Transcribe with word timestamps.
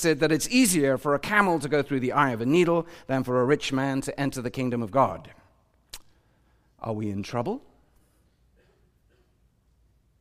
said 0.00 0.20
that 0.20 0.32
it's 0.32 0.48
easier 0.48 0.98
for 0.98 1.14
a 1.14 1.18
camel 1.18 1.58
to 1.60 1.68
go 1.68 1.82
through 1.82 2.00
the 2.00 2.12
eye 2.12 2.30
of 2.30 2.40
a 2.40 2.46
needle 2.46 2.86
than 3.06 3.22
for 3.22 3.40
a 3.40 3.44
rich 3.44 3.72
man 3.72 4.00
to 4.00 4.20
enter 4.20 4.40
the 4.40 4.50
kingdom 4.50 4.82
of 4.82 4.90
God. 4.90 5.30
Are 6.80 6.94
we 6.94 7.10
in 7.10 7.22
trouble? 7.22 7.62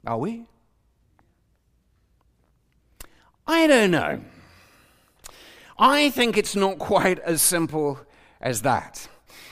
Are 0.06 0.18
we? 0.18 0.46
I 3.48 3.68
don't 3.68 3.92
know. 3.92 4.22
I 5.78 6.10
think 6.10 6.38
it's 6.38 6.56
not 6.56 6.78
quite 6.78 7.20
as 7.20 7.42
simple 7.42 8.00
as 8.42 8.62
that. 8.64 9.08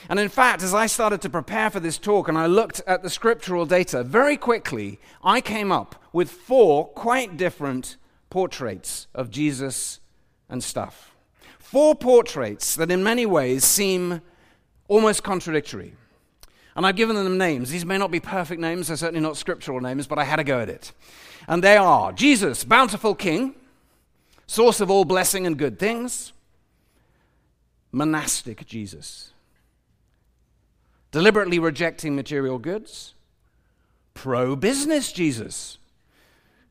And 0.08 0.18
in 0.18 0.28
fact, 0.28 0.62
as 0.62 0.72
I 0.72 0.86
started 0.86 1.20
to 1.22 1.30
prepare 1.30 1.70
for 1.70 1.80
this 1.80 1.98
talk 1.98 2.28
and 2.28 2.38
I 2.38 2.46
looked 2.46 2.80
at 2.86 3.02
the 3.02 3.10
scriptural 3.10 3.66
data, 3.66 4.02
very 4.02 4.36
quickly 4.36 5.00
I 5.22 5.40
came 5.40 5.72
up 5.72 5.96
with 6.12 6.30
four 6.30 6.88
quite 6.88 7.36
different 7.36 7.96
portraits 8.30 9.06
of 9.14 9.30
Jesus 9.30 10.00
and 10.48 10.62
stuff. 10.62 11.14
Four 11.58 11.94
portraits 11.94 12.74
that 12.76 12.90
in 12.90 13.02
many 13.02 13.26
ways 13.26 13.64
seem 13.64 14.22
almost 14.88 15.22
contradictory. 15.22 15.94
And 16.74 16.86
I've 16.86 16.96
given 16.96 17.16
them 17.16 17.36
names. 17.36 17.70
These 17.70 17.84
may 17.84 17.98
not 17.98 18.10
be 18.10 18.20
perfect 18.20 18.60
names, 18.60 18.88
they're 18.88 18.96
certainly 18.96 19.20
not 19.20 19.36
scriptural 19.36 19.80
names, 19.80 20.06
but 20.06 20.18
I 20.18 20.24
had 20.24 20.38
a 20.38 20.44
go 20.44 20.60
at 20.60 20.68
it. 20.68 20.92
And 21.46 21.62
they 21.62 21.76
are 21.76 22.12
Jesus, 22.12 22.64
bountiful 22.64 23.14
King, 23.14 23.54
source 24.46 24.80
of 24.80 24.90
all 24.90 25.04
blessing 25.04 25.46
and 25.46 25.58
good 25.58 25.78
things, 25.78 26.32
monastic 27.90 28.66
Jesus, 28.66 29.32
deliberately 31.10 31.58
rejecting 31.58 32.14
material 32.14 32.58
goods, 32.58 33.14
pro 34.14 34.54
business 34.56 35.10
Jesus, 35.10 35.78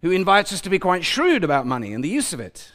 who 0.02 0.12
invites 0.12 0.54
us 0.54 0.62
to 0.62 0.70
be 0.70 0.80
quite 0.80 1.04
shrewd 1.04 1.44
about 1.44 1.66
money 1.66 1.94
and 1.94 2.04
the 2.04 2.10
use 2.10 2.34
of 2.34 2.40
it. 2.40 2.72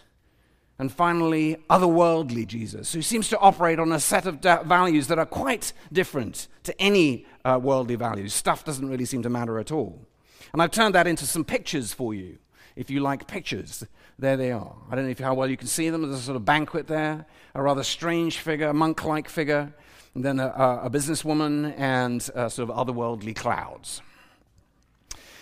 And 0.83 0.91
finally, 0.91 1.59
otherworldly 1.71 2.45
Jesus, 2.45 2.93
who 2.93 3.03
seems 3.03 3.29
to 3.29 3.39
operate 3.39 3.79
on 3.79 3.93
a 3.93 4.01
set 4.01 4.27
of 4.27 4.41
da- 4.41 4.65
values 4.65 5.07
that 5.07 5.17
are 5.17 5.25
quite 5.25 5.73
different 5.93 6.49
to 6.65 6.83
any 6.83 7.25
uh, 7.45 7.61
worldly 7.63 7.95
values. 7.95 8.35
Stuff 8.35 8.65
doesn't 8.65 8.89
really 8.89 9.05
seem 9.05 9.23
to 9.23 9.31
matter 9.31 9.61
at 9.61 9.71
all. 9.71 10.05
And 10.53 10.61
I've 10.61 10.73
turned 10.73 10.97
that 10.97 11.07
into 11.07 11.25
some 11.25 11.45
pictures 11.45 11.95
for 11.95 12.15
you, 12.15 12.39
if 12.75 12.91
you 12.91 12.99
like 12.99 13.29
pictures. 13.29 13.85
There 14.19 14.37
they 14.37 14.51
are. 14.51 14.75
I 14.91 14.97
don't 14.97 15.05
know 15.05 15.13
if, 15.13 15.21
how 15.21 15.35
well 15.35 15.49
you 15.49 15.57
can 15.57 15.69
see 15.69 15.89
them. 15.89 16.03
There's 16.03 16.19
a 16.19 16.21
sort 16.21 16.35
of 16.35 16.45
banquet 16.45 16.89
there, 16.89 17.27
a 17.55 17.63
rather 17.63 17.85
strange 17.85 18.39
figure, 18.39 18.67
a 18.67 18.75
monk 18.75 19.05
like 19.05 19.29
figure, 19.29 19.73
and 20.17 20.25
then 20.25 20.41
a, 20.41 20.49
a, 20.83 20.91
businesswoman, 20.91 21.79
and 21.79 22.29
uh, 22.35 22.49
sort 22.49 22.69
of 22.69 22.75
otherworldly 22.75 23.37
clouds. 23.37 24.03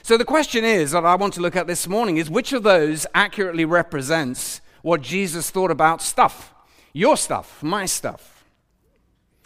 So 0.02 0.18
the 0.18 0.26
question 0.26 0.66
is 0.66 0.90
that 0.90 1.06
I 1.06 1.14
want 1.14 1.32
to 1.32 1.40
look 1.40 1.56
at 1.56 1.66
this 1.66 1.88
morning 1.88 2.18
is 2.18 2.28
which 2.28 2.52
of 2.52 2.62
those 2.62 3.06
accurately 3.14 3.64
represents 3.64 4.60
what 4.82 5.02
Jesus 5.02 5.50
thought 5.50 5.70
about 5.70 6.02
stuff? 6.02 6.54
Your 6.92 7.16
stuff, 7.16 7.62
my 7.62 7.86
stuff. 7.86 8.44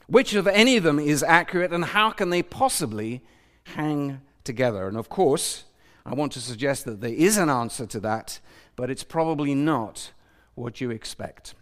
Which 0.07 0.35
of 0.35 0.47
any 0.47 0.77
of 0.77 0.85
them 0.85 0.99
is 0.99 1.23
accurate 1.23 1.73
and 1.73 1.85
how 1.85 2.11
can 2.11 2.31
they 2.31 2.43
possibly 2.43 3.23
hang 3.65 4.21
together? 4.45 4.87
And 4.87 4.97
of 4.97 5.09
course, 5.09 5.65
I 6.05 6.15
want 6.15 6.33
to 6.33 6.41
suggest 6.41 6.85
that 6.85 7.01
there 7.01 7.13
is 7.13 7.39
an 7.39 7.49
answer 7.49 7.87
to 7.87 8.01
that, 8.01 8.39
but 8.77 8.91
it's 8.91 9.05
probably 9.05 9.55
not 9.55 10.13
what 10.55 10.81
you 10.81 10.91
expect. 10.91 11.55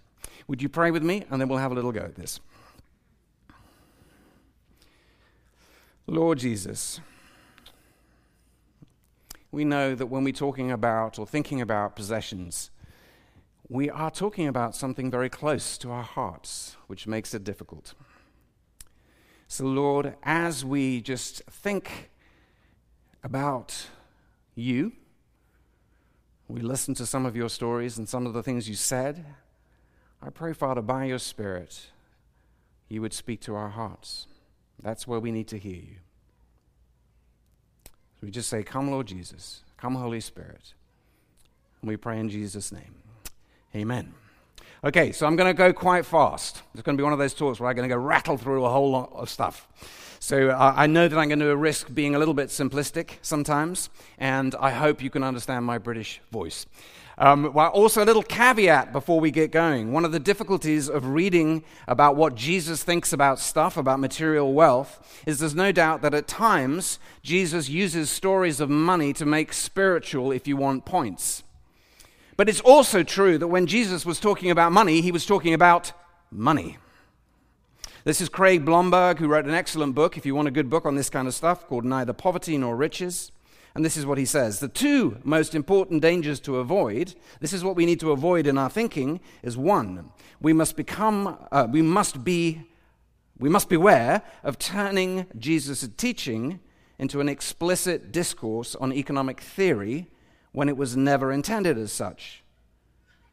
Would 0.49 0.61
you 0.61 0.69
pray 0.69 0.91
with 0.91 1.03
me 1.03 1.25
and 1.31 1.41
then 1.41 1.49
we'll 1.49 1.59
have 1.59 1.73
a 1.73 1.75
little 1.75 1.93
go 1.93 2.01
at 2.01 2.17
this? 2.17 2.41
Lord 6.09 6.39
Jesus, 6.39 7.01
we 9.53 9.65
know 9.65 9.95
that 9.95 10.07
when 10.07 10.25
we're 10.25 10.33
talking 10.33 10.73
about 10.73 11.19
or 11.19 11.27
thinking 11.27 11.61
about 11.61 11.95
possessions, 11.95 12.71
we 13.73 13.89
are 13.89 14.11
talking 14.11 14.47
about 14.47 14.77
something 14.77 15.11
very 15.11 15.31
close 15.31 15.79
to 15.79 15.91
our 15.91 16.03
hearts, 16.03 16.77
which 16.89 17.07
makes 17.07 17.33
it 17.33 17.43
difficult. 17.43 17.95
So, 19.49 19.65
Lord, 19.65 20.15
as 20.23 20.63
we 20.63 21.01
just 21.01 21.43
think 21.51 22.11
about 23.25 23.87
you, 24.55 24.93
we 26.49 26.61
listen 26.61 26.93
to 26.97 27.07
some 27.07 27.25
of 27.25 27.35
your 27.35 27.49
stories 27.49 27.97
and 27.97 28.07
some 28.07 28.27
of 28.27 28.35
the 28.35 28.43
things 28.43 28.69
you 28.69 28.75
said. 28.75 29.25
I 30.21 30.29
pray, 30.29 30.53
Father, 30.53 30.83
by 30.83 31.07
your 31.07 31.19
Spirit, 31.19 31.87
you 32.91 33.01
would 33.01 33.15
speak 33.15 33.41
to 33.43 33.55
our 33.55 33.71
hearts. 33.71 34.27
That's 34.83 35.07
where 35.07 35.19
we 35.19 35.33
need 35.33 35.49
to 35.49 35.59
hear 35.59 35.77
you. 35.77 35.97
So 37.87 38.27
we 38.27 38.31
just 38.31 38.51
say, 38.51 38.65
Come, 38.65 38.91
Lord 38.91 39.07
Jesus. 39.07 39.63
Come, 39.79 39.95
Holy 39.95 40.21
Spirit. 40.21 40.75
And 41.81 41.89
we 41.89 41.97
pray 41.97 42.21
in 42.21 42.29
Jesus' 42.29 42.71
name. 42.71 43.02
Amen. 43.75 44.13
Okay, 44.85 45.13
so 45.13 45.27
I'm 45.27 45.37
going 45.37 45.49
to 45.49 45.55
go 45.55 45.73
quite 45.73 46.05
fast. 46.05 46.63
It's 46.75 46.83
going 46.83 46.97
to 46.97 47.01
be 47.01 47.05
one 47.05 47.13
of 47.13 47.19
those 47.19 47.35
talks 47.35 47.61
where 47.61 47.71
I'm 47.71 47.77
going 47.77 47.89
to 47.89 47.95
go 47.95 48.01
rattle 48.01 48.37
through 48.37 48.65
a 48.65 48.71
whole 48.71 48.91
lot 48.91 49.13
of 49.15 49.31
stuff. 49.31 49.69
So 50.19 50.51
I 50.51 50.87
know 50.87 51.09
that 51.09 51.19
I'm 51.19 51.29
going 51.29 51.41
to 51.41 51.57
risk 51.57 51.93
being 51.93 52.15
a 52.15 52.19
little 52.19 52.35
bit 52.35 52.49
simplistic 52.49 53.15
sometimes, 53.23 53.91
and 54.19 54.55
I 54.57 54.71
hope 54.71 55.03
you 55.03 55.11
can 55.11 55.25
understand 55.25 55.65
my 55.65 55.79
British 55.79 56.21
voice. 56.31 56.67
Um, 57.19 57.53
well, 57.53 57.71
also, 57.71 58.03
a 58.03 58.07
little 58.07 58.23
caveat 58.23 58.93
before 58.93 59.21
we 59.21 59.31
get 59.31 59.51
going. 59.51 59.93
One 59.93 60.05
of 60.05 60.13
the 60.13 60.21
difficulties 60.21 60.89
of 60.89 61.07
reading 61.07 61.65
about 61.87 62.17
what 62.17 62.35
Jesus 62.35 62.83
thinks 62.83 63.13
about 63.13 63.39
stuff, 63.39 63.77
about 63.77 64.01
material 64.01 64.53
wealth, 64.53 65.23
is 65.27 65.39
there's 65.39 65.55
no 65.55 65.73
doubt 65.73 66.03
that 66.03 66.15
at 66.15 66.27
times 66.27 66.99
Jesus 67.23 67.69
uses 67.69 68.11
stories 68.11 68.61
of 68.61 68.71
money 68.71 69.13
to 69.15 69.27
make 69.27 69.53
spiritual, 69.53 70.33
if 70.33 70.47
you 70.47 70.57
want, 70.57 70.85
points. 70.85 71.43
But 72.43 72.49
it's 72.49 72.61
also 72.63 73.05
true 73.05 73.39
that 73.39 73.47
when 73.47 73.69
Jesus 73.69 74.05
was 74.05 74.19
talking 74.19 74.51
about 74.51 74.73
money, 74.73 75.01
he 75.01 75.13
was 75.13 75.25
talking 75.25 75.55
about 75.55 75.93
money. 76.33 76.77
This 78.03 78.21
is 78.21 78.29
Craig 78.29 78.65
Blomberg, 78.65 79.19
who 79.19 79.29
wrote 79.29 79.45
an 79.45 79.55
excellent 79.55 79.95
book, 79.95 80.17
if 80.17 80.27
you 80.27 80.35
want 80.35 80.49
a 80.49 80.51
good 80.51 80.69
book 80.69 80.85
on 80.85 80.97
this 80.97 81.09
kind 81.09 81.29
of 81.29 81.35
stuff, 81.35 81.69
called 81.69 81.85
Neither 81.85 82.13
Poverty 82.13 82.59
Nor 82.59 82.75
Riches. 82.75 83.31
And 83.77 83.85
this 83.85 83.97
is 83.97 84.05
what 84.05 84.19
he 84.19 84.25
says 84.25 84.59
The 84.59 84.67
two 84.67 85.19
most 85.23 85.55
important 85.55 86.03
dangers 86.03 86.41
to 86.41 86.57
avoid, 86.57 87.15
this 87.39 87.53
is 87.53 87.63
what 87.63 87.77
we 87.77 87.87
need 87.87 88.01
to 88.01 88.11
avoid 88.11 88.49
in 88.49 88.59
our 88.59 88.69
thinking, 88.69 89.21
is 89.45 89.57
one, 89.57 90.11
we 90.41 90.53
must 90.53 90.75
become, 90.75 91.39
uh, 91.53 91.69
we 91.71 91.81
must 91.81 92.25
be, 92.25 92.63
we 93.39 93.51
must 93.51 93.69
beware 93.69 94.21
of 94.43 94.59
turning 94.59 95.27
Jesus' 95.39 95.89
teaching 95.97 96.59
into 96.99 97.21
an 97.21 97.29
explicit 97.29 98.11
discourse 98.11 98.75
on 98.75 98.93
economic 98.93 99.41
theory 99.41 100.09
when 100.53 100.69
it 100.69 100.77
was 100.77 100.97
never 100.97 101.33
intended 101.33 101.79
as 101.79 101.93
such. 101.93 102.43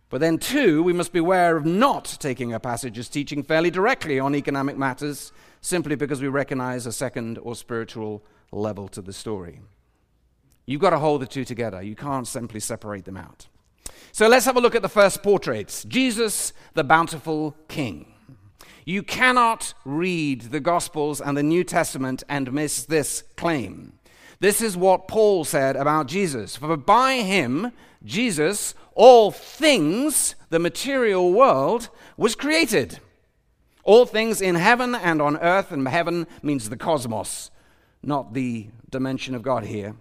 But 0.10 0.22
then, 0.22 0.40
two, 0.40 0.82
we 0.82 0.94
must 0.94 1.14
beware 1.14 1.56
of 1.56 1.66
not 1.66 2.18
taking 2.20 2.52
a 2.52 2.60
passage 2.60 2.98
as 2.98 3.10
teaching 3.10 3.44
fairly 3.44 3.70
directly 3.70 4.20
on 4.20 4.34
economic 4.34 4.76
matters 4.76 5.32
simply 5.62 5.96
because 5.96 6.22
we 6.22 6.28
recognize 6.28 6.86
a 6.86 6.92
second 6.92 7.38
or 7.38 7.56
spiritual 7.56 8.24
level 8.52 8.88
to 8.88 9.02
the 9.02 9.14
story. 9.14 9.62
You've 10.66 10.82
got 10.82 10.92
to 10.92 11.00
hold 11.00 11.22
the 11.22 11.28
two 11.28 11.46
together. 11.46 11.82
You 11.82 11.96
can't 11.96 12.28
simply 12.28 12.60
separate 12.60 13.06
them 13.06 13.18
out. 13.18 13.48
So 14.12 14.28
let's 14.28 14.46
have 14.46 14.58
a 14.58 14.62
look 14.62 14.76
at 14.76 14.82
the 14.82 14.90
first 14.90 15.22
portraits 15.22 15.84
Jesus, 15.84 16.54
the 16.74 16.84
bountiful 16.84 17.56
king. 17.68 18.14
You 18.86 19.04
cannot 19.04 19.76
read 19.86 20.44
the 20.44 20.60
Gospels 20.60 21.22
and 21.22 21.38
the 21.38 21.44
New 21.44 21.64
Testament 21.64 22.24
and 22.28 22.52
miss 22.52 22.86
this 22.86 23.24
claim. 23.36 23.99
This 24.40 24.62
is 24.62 24.78
what 24.78 25.08
Paul 25.08 25.44
said 25.44 25.76
about 25.76 26.08
Jesus. 26.08 26.56
For 26.56 26.78
by 26.78 27.16
him, 27.16 27.72
Jesus, 28.04 28.74
all 28.96 29.32
things, 29.32 30.36
the 30.50 30.60
material 30.60 31.34
world, 31.34 31.90
was 32.16 32.36
created. 32.36 33.00
All 33.84 34.06
things 34.06 34.42
in 34.42 34.56
heaven 34.56 34.96
and 34.96 35.22
on 35.22 35.38
earth, 35.38 35.72
and 35.72 35.88
heaven 35.88 36.28
means 36.42 36.70
the 36.70 36.78
cosmos, 36.78 37.52
not 38.02 38.34
the 38.34 38.70
dimension 38.90 39.36
of 39.36 39.42
God 39.42 39.66
here. 39.66 39.96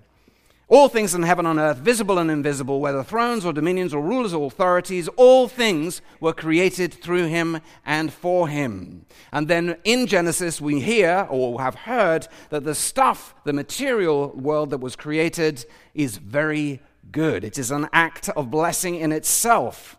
All 0.70 0.90
things 0.90 1.14
in 1.14 1.22
heaven 1.22 1.46
and 1.46 1.58
earth, 1.58 1.78
visible 1.78 2.18
and 2.18 2.30
invisible, 2.30 2.78
whether 2.78 3.02
thrones 3.02 3.46
or 3.46 3.54
dominions 3.54 3.94
or 3.94 4.02
rulers 4.02 4.34
or 4.34 4.46
authorities, 4.46 5.08
all 5.16 5.48
things 5.48 6.02
were 6.20 6.34
created 6.34 6.92
through 6.92 7.28
him 7.28 7.60
and 7.86 8.12
for 8.12 8.48
him. 8.48 9.06
And 9.32 9.48
then 9.48 9.78
in 9.84 10.06
Genesis, 10.06 10.60
we 10.60 10.80
hear 10.80 11.26
or 11.30 11.62
have 11.62 11.74
heard 11.74 12.28
that 12.50 12.64
the 12.64 12.74
stuff, 12.74 13.34
the 13.44 13.54
material 13.54 14.28
world 14.36 14.68
that 14.68 14.78
was 14.78 14.94
created, 14.94 15.64
is 15.94 16.18
very 16.18 16.82
good. 17.10 17.44
It 17.44 17.58
is 17.58 17.70
an 17.70 17.88
act 17.94 18.28
of 18.28 18.50
blessing 18.50 18.96
in 18.96 19.10
itself. 19.10 19.96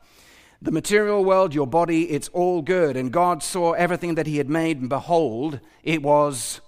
The 0.62 0.72
material 0.72 1.25
world, 1.25 1.56
your 1.56 1.65
body, 1.65 2.12
it's 2.12 2.27
all 2.27 2.62
good. 2.62 2.95
And 2.95 3.12
God 3.12 3.42
saw 3.42 3.72
everything 3.72 4.13
that 4.15 4.27
he 4.27 4.38
had 4.38 4.51
made, 4.51 4.80
and 4.80 4.89
behold, 4.89 5.62
it 5.83 6.04
was 6.04 6.62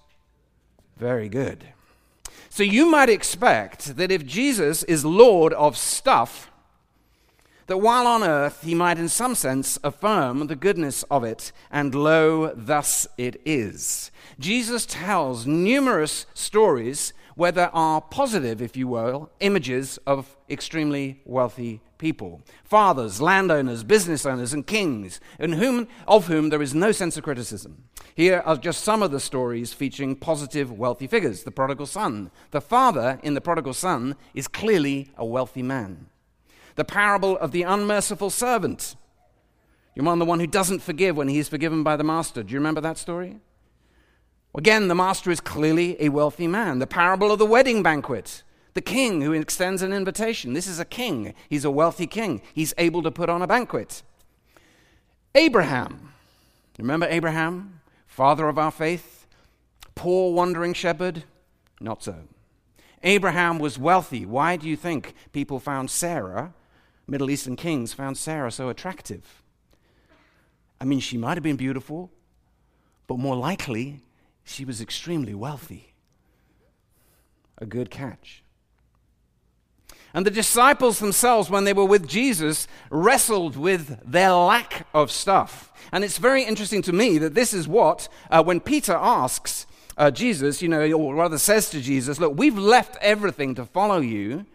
very 0.97 1.29
good. 1.29 1.65
So 2.53 2.63
you 2.63 2.85
might 2.85 3.07
expect 3.07 3.95
that 3.95 4.11
if 4.11 4.25
Jesus 4.25 4.83
is 4.83 5.05
Lord 5.05 5.53
of 5.53 5.77
stuff, 5.77 6.51
that 7.67 7.77
while 7.77 8.05
on 8.05 8.23
earth 8.23 8.63
he 8.63 8.75
might 8.75 8.97
in 8.97 9.07
some 9.07 9.35
sense 9.35 9.79
affirm 9.85 10.47
the 10.47 10.57
goodness 10.57 11.03
of 11.03 11.23
it, 11.23 11.53
and 11.71 11.95
lo, 11.95 12.51
thus 12.53 13.07
it 13.17 13.39
is. 13.45 14.11
Jesus 14.37 14.85
tells 14.85 15.47
numerous 15.47 16.25
stories 16.33 17.13
where 17.41 17.51
there 17.51 17.75
are 17.75 18.01
positive, 18.01 18.61
if 18.61 18.77
you 18.77 18.87
will, 18.87 19.31
images 19.39 19.97
of 20.05 20.37
extremely 20.47 21.19
wealthy 21.25 21.81
people 21.97 22.39
fathers, 22.63 23.19
landowners, 23.19 23.83
business 23.83 24.27
owners, 24.27 24.53
and 24.53 24.67
kings, 24.67 25.19
in 25.39 25.53
whom, 25.53 25.87
of 26.07 26.27
whom 26.27 26.49
there 26.49 26.61
is 26.61 26.75
no 26.75 26.91
sense 26.91 27.17
of 27.17 27.23
criticism. 27.23 27.85
Here 28.13 28.43
are 28.45 28.57
just 28.57 28.83
some 28.83 29.01
of 29.01 29.09
the 29.09 29.19
stories 29.19 29.73
featuring 29.73 30.17
positive, 30.17 30.71
wealthy 30.71 31.07
figures. 31.07 31.41
The 31.41 31.49
prodigal 31.49 31.87
son. 31.87 32.29
The 32.51 32.61
father 32.61 33.19
in 33.23 33.33
the 33.33 33.41
prodigal 33.41 33.73
son 33.73 34.17
is 34.35 34.47
clearly 34.47 35.09
a 35.17 35.25
wealthy 35.25 35.63
man. 35.63 36.11
The 36.75 36.85
parable 36.85 37.39
of 37.39 37.51
the 37.53 37.63
unmerciful 37.63 38.29
servant. 38.29 38.95
You 39.95 40.07
are 40.07 40.15
the 40.15 40.25
one 40.25 40.39
who 40.39 40.45
doesn't 40.45 40.83
forgive 40.83 41.17
when 41.17 41.27
he 41.27 41.39
is 41.39 41.49
forgiven 41.49 41.81
by 41.81 41.95
the 41.95 42.03
master. 42.03 42.43
Do 42.43 42.53
you 42.53 42.59
remember 42.59 42.81
that 42.81 42.99
story? 42.99 43.39
Again, 44.53 44.87
the 44.87 44.95
master 44.95 45.31
is 45.31 45.39
clearly 45.39 45.95
a 46.01 46.09
wealthy 46.09 46.47
man. 46.47 46.79
The 46.79 46.87
parable 46.87 47.31
of 47.31 47.39
the 47.39 47.45
wedding 47.45 47.81
banquet. 47.81 48.43
The 48.73 48.81
king 48.81 49.21
who 49.21 49.33
extends 49.33 49.81
an 49.81 49.93
invitation. 49.93 50.53
This 50.53 50.67
is 50.67 50.79
a 50.79 50.85
king. 50.85 51.33
He's 51.49 51.65
a 51.65 51.71
wealthy 51.71 52.07
king. 52.07 52.41
He's 52.53 52.73
able 52.77 53.01
to 53.03 53.11
put 53.11 53.29
on 53.29 53.41
a 53.41 53.47
banquet. 53.47 54.03
Abraham. 55.35 56.13
Remember 56.77 57.07
Abraham? 57.09 57.79
Father 58.07 58.49
of 58.49 58.57
our 58.57 58.71
faith? 58.71 59.25
Poor 59.95 60.33
wandering 60.33 60.73
shepherd? 60.73 61.23
Not 61.79 62.03
so. 62.03 62.15
Abraham 63.03 63.57
was 63.57 63.79
wealthy. 63.79 64.25
Why 64.25 64.57
do 64.57 64.67
you 64.67 64.75
think 64.75 65.15
people 65.31 65.59
found 65.59 65.89
Sarah, 65.89 66.53
Middle 67.07 67.29
Eastern 67.29 67.55
kings 67.55 67.93
found 67.93 68.17
Sarah 68.17 68.51
so 68.51 68.69
attractive? 68.69 69.41
I 70.79 70.85
mean, 70.85 70.99
she 70.99 71.17
might 71.17 71.35
have 71.35 71.43
been 71.43 71.55
beautiful, 71.55 72.11
but 73.07 73.17
more 73.17 73.35
likely, 73.35 74.01
she 74.43 74.65
was 74.65 74.81
extremely 74.81 75.33
wealthy. 75.33 75.93
A 77.57 77.65
good 77.65 77.89
catch. 77.89 78.43
And 80.13 80.25
the 80.25 80.31
disciples 80.31 80.99
themselves, 80.99 81.49
when 81.49 81.63
they 81.63 81.73
were 81.73 81.85
with 81.85 82.07
Jesus, 82.07 82.67
wrestled 82.89 83.55
with 83.55 83.99
their 84.03 84.33
lack 84.33 84.87
of 84.93 85.09
stuff. 85.09 85.71
And 85.91 86.03
it's 86.03 86.17
very 86.17 86.43
interesting 86.43 86.81
to 86.83 86.91
me 86.91 87.17
that 87.17 87.33
this 87.33 87.53
is 87.53 87.67
what, 87.67 88.09
uh, 88.29 88.43
when 88.43 88.59
Peter 88.59 88.93
asks 88.93 89.65
uh, 89.97 90.11
Jesus, 90.11 90.61
you 90.61 90.67
know, 90.67 90.91
or 90.91 91.15
rather 91.15 91.37
says 91.37 91.69
to 91.69 91.81
Jesus, 91.81 92.19
Look, 92.19 92.37
we've 92.37 92.57
left 92.57 92.97
everything 93.01 93.55
to 93.55 93.65
follow 93.65 93.99
you. 93.99 94.45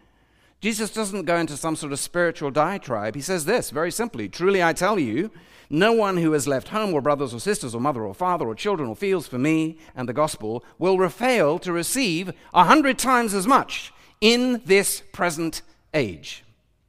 Jesus 0.59 0.91
doesn't 0.91 1.25
go 1.25 1.37
into 1.37 1.55
some 1.55 1.75
sort 1.75 1.93
of 1.93 1.99
spiritual 1.99 2.49
diatribe. 2.49 3.15
He 3.15 3.21
says 3.21 3.45
this 3.45 3.69
very 3.69 3.91
simply 3.91 4.27
Truly 4.27 4.63
I 4.63 4.73
tell 4.73 4.97
you, 4.97 5.31
no 5.69 5.91
one 5.91 6.17
who 6.17 6.31
has 6.31 6.47
left 6.47 6.69
home 6.69 6.93
or 6.93 7.01
brothers 7.01 7.33
or 7.33 7.39
sisters 7.39 7.75
or 7.75 7.81
mother 7.81 8.03
or 8.03 8.13
father 8.13 8.47
or 8.47 8.55
children 8.55 8.89
or 8.89 8.95
fields 8.95 9.27
for 9.27 9.37
me 9.37 9.77
and 9.95 10.07
the 10.07 10.13
gospel 10.13 10.63
will 10.79 11.07
fail 11.09 11.59
to 11.59 11.71
receive 11.71 12.31
a 12.53 12.63
hundred 12.63 12.97
times 12.97 13.33
as 13.33 13.45
much 13.45 13.93
in 14.21 14.61
this 14.65 15.01
present 15.11 15.61
age. 15.93 16.43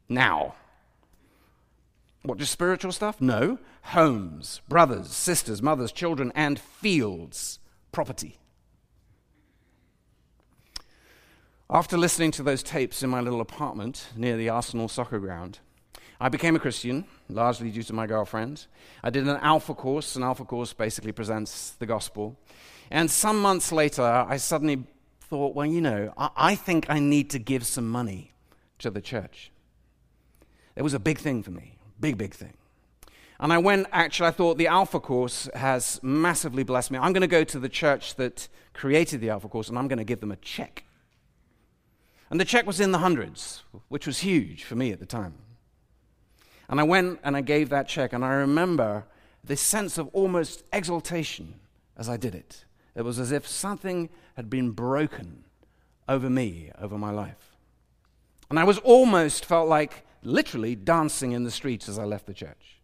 Now. 0.08 0.54
What, 2.22 2.38
just 2.38 2.52
spiritual 2.52 2.92
stuff? 2.92 3.20
No. 3.20 3.58
Homes, 3.82 4.60
brothers, 4.68 5.08
sisters, 5.08 5.62
mothers, 5.62 5.92
children, 5.92 6.32
and 6.34 6.58
fields, 6.58 7.58
property. 7.92 8.38
After 11.70 11.98
listening 11.98 12.30
to 12.30 12.42
those 12.42 12.62
tapes 12.62 13.02
in 13.02 13.10
my 13.10 13.20
little 13.20 13.42
apartment 13.42 14.08
near 14.16 14.38
the 14.38 14.48
Arsenal 14.48 14.88
soccer 14.88 15.18
ground, 15.18 15.58
I 16.18 16.30
became 16.30 16.56
a 16.56 16.58
Christian, 16.58 17.04
largely 17.28 17.70
due 17.70 17.82
to 17.82 17.92
my 17.92 18.06
girlfriend. 18.06 18.66
I 19.04 19.10
did 19.10 19.28
an 19.28 19.36
Alpha 19.42 19.74
course. 19.74 20.16
An 20.16 20.22
Alpha 20.22 20.46
course 20.46 20.72
basically 20.72 21.12
presents 21.12 21.72
the 21.72 21.84
gospel. 21.84 22.38
And 22.90 23.10
some 23.10 23.38
months 23.42 23.70
later, 23.70 24.02
I 24.02 24.38
suddenly 24.38 24.84
thought, 25.20 25.54
well, 25.54 25.66
you 25.66 25.82
know, 25.82 26.14
I, 26.16 26.30
I 26.36 26.54
think 26.54 26.88
I 26.88 27.00
need 27.00 27.28
to 27.30 27.38
give 27.38 27.66
some 27.66 27.86
money 27.86 28.32
to 28.78 28.88
the 28.88 29.02
church. 29.02 29.52
It 30.74 30.80
was 30.80 30.94
a 30.94 30.98
big 30.98 31.18
thing 31.18 31.42
for 31.42 31.50
me, 31.50 31.76
big, 32.00 32.16
big 32.16 32.32
thing. 32.32 32.54
And 33.40 33.52
I 33.52 33.58
went, 33.58 33.88
actually, 33.92 34.28
I 34.28 34.30
thought 34.30 34.56
the 34.56 34.68
Alpha 34.68 35.00
course 35.00 35.50
has 35.52 36.00
massively 36.02 36.62
blessed 36.62 36.92
me. 36.92 36.98
I'm 36.98 37.12
going 37.12 37.20
to 37.20 37.26
go 37.26 37.44
to 37.44 37.58
the 37.58 37.68
church 37.68 38.14
that 38.14 38.48
created 38.72 39.20
the 39.20 39.28
Alpha 39.28 39.48
course 39.48 39.68
and 39.68 39.78
I'm 39.78 39.86
going 39.86 39.98
to 39.98 40.04
give 40.04 40.20
them 40.20 40.32
a 40.32 40.36
check. 40.36 40.84
And 42.30 42.38
the 42.38 42.44
check 42.44 42.66
was 42.66 42.80
in 42.80 42.92
the 42.92 42.98
hundreds, 42.98 43.62
which 43.88 44.06
was 44.06 44.18
huge 44.18 44.64
for 44.64 44.76
me 44.76 44.92
at 44.92 45.00
the 45.00 45.06
time. 45.06 45.34
And 46.68 46.78
I 46.80 46.82
went 46.82 47.20
and 47.24 47.36
I 47.36 47.40
gave 47.40 47.70
that 47.70 47.88
check, 47.88 48.12
and 48.12 48.24
I 48.24 48.34
remember 48.34 49.06
this 49.42 49.60
sense 49.60 49.96
of 49.96 50.08
almost 50.08 50.64
exultation 50.72 51.60
as 51.96 52.08
I 52.08 52.16
did 52.16 52.34
it. 52.34 52.64
It 52.94 53.02
was 53.02 53.18
as 53.18 53.32
if 53.32 53.46
something 53.46 54.10
had 54.36 54.50
been 54.50 54.70
broken 54.70 55.44
over 56.08 56.28
me, 56.28 56.70
over 56.78 56.98
my 56.98 57.10
life. 57.10 57.56
And 58.50 58.58
I 58.58 58.64
was 58.64 58.78
almost 58.78 59.44
felt 59.44 59.68
like 59.68 60.04
literally 60.22 60.74
dancing 60.74 61.32
in 61.32 61.44
the 61.44 61.50
streets 61.50 61.88
as 61.88 61.98
I 61.98 62.04
left 62.04 62.26
the 62.26 62.34
church. 62.34 62.80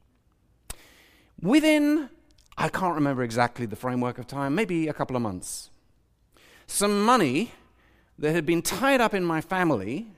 Within, 1.40 2.10
I 2.56 2.68
can't 2.68 2.94
remember 2.94 3.22
exactly 3.22 3.66
the 3.66 3.76
framework 3.76 4.18
of 4.18 4.26
time, 4.26 4.54
maybe 4.54 4.88
a 4.88 4.92
couple 4.94 5.16
of 5.16 5.22
months, 5.22 5.70
some 6.66 7.04
money 7.04 7.52
that 8.18 8.32
had 8.32 8.46
been 8.46 8.62
tied 8.62 9.00
up 9.00 9.14
in 9.14 9.24
my 9.24 9.40
family, 9.40 10.08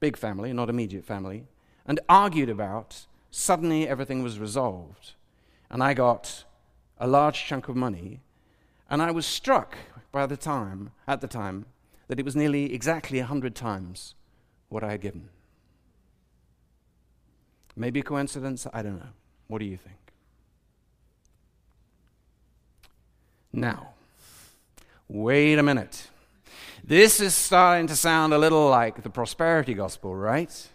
big 0.00 0.16
family, 0.16 0.52
not 0.52 0.70
immediate 0.70 1.04
family, 1.04 1.46
and 1.86 2.00
argued 2.08 2.48
about, 2.48 3.06
suddenly 3.30 3.86
everything 3.86 4.22
was 4.22 4.38
resolved. 4.38 5.12
And 5.70 5.82
I 5.82 5.94
got 5.94 6.44
a 6.98 7.06
large 7.06 7.44
chunk 7.44 7.68
of 7.68 7.76
money 7.76 8.20
and 8.88 9.02
I 9.02 9.10
was 9.10 9.26
struck 9.26 9.76
by 10.12 10.26
the 10.26 10.36
time, 10.36 10.92
at 11.06 11.20
the 11.20 11.26
time, 11.26 11.66
that 12.08 12.18
it 12.18 12.24
was 12.24 12.36
nearly 12.36 12.72
exactly 12.72 13.18
a 13.18 13.24
hundred 13.24 13.54
times 13.54 14.14
what 14.68 14.84
I 14.84 14.92
had 14.92 15.00
given. 15.00 15.28
Maybe 17.74 18.00
a 18.00 18.02
coincidence, 18.02 18.66
I 18.72 18.82
don't 18.82 18.98
know. 18.98 19.08
What 19.48 19.58
do 19.58 19.64
you 19.64 19.76
think? 19.76 19.96
Now, 23.52 23.94
wait 25.08 25.58
a 25.58 25.62
minute. 25.62 26.08
This 26.86 27.18
is 27.18 27.34
starting 27.34 27.86
to 27.86 27.96
sound 27.96 28.34
a 28.34 28.38
little 28.38 28.68
like 28.68 29.02
the 29.02 29.08
prosperity 29.08 29.72
gospel, 29.72 30.14
right? 30.14 30.68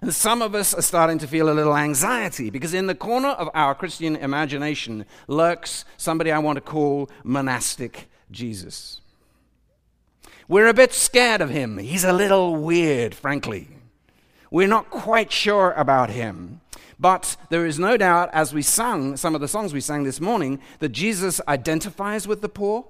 And 0.00 0.14
some 0.14 0.40
of 0.40 0.54
us 0.54 0.72
are 0.72 0.80
starting 0.80 1.18
to 1.18 1.26
feel 1.26 1.50
a 1.50 1.52
little 1.52 1.76
anxiety 1.76 2.48
because 2.48 2.72
in 2.72 2.86
the 2.86 2.94
corner 2.94 3.28
of 3.28 3.50
our 3.52 3.74
Christian 3.74 4.16
imagination 4.16 5.04
lurks 5.28 5.84
somebody 5.98 6.32
I 6.32 6.38
want 6.38 6.56
to 6.56 6.62
call 6.62 7.10
monastic 7.24 8.08
Jesus. 8.30 9.02
We're 10.48 10.68
a 10.68 10.72
bit 10.72 10.94
scared 10.94 11.42
of 11.42 11.50
him. 11.50 11.76
He's 11.76 12.04
a 12.04 12.12
little 12.14 12.56
weird, 12.56 13.14
frankly. 13.14 13.68
We're 14.50 14.66
not 14.66 14.88
quite 14.88 15.30
sure 15.30 15.72
about 15.72 16.08
him. 16.08 16.62
But 16.98 17.36
there 17.50 17.66
is 17.66 17.78
no 17.78 17.98
doubt, 17.98 18.30
as 18.32 18.54
we 18.54 18.62
sung 18.62 19.14
some 19.18 19.34
of 19.34 19.42
the 19.42 19.48
songs 19.48 19.74
we 19.74 19.82
sang 19.82 20.04
this 20.04 20.22
morning, 20.22 20.58
that 20.78 20.88
Jesus 20.88 21.38
identifies 21.46 22.26
with 22.26 22.40
the 22.40 22.48
poor 22.48 22.86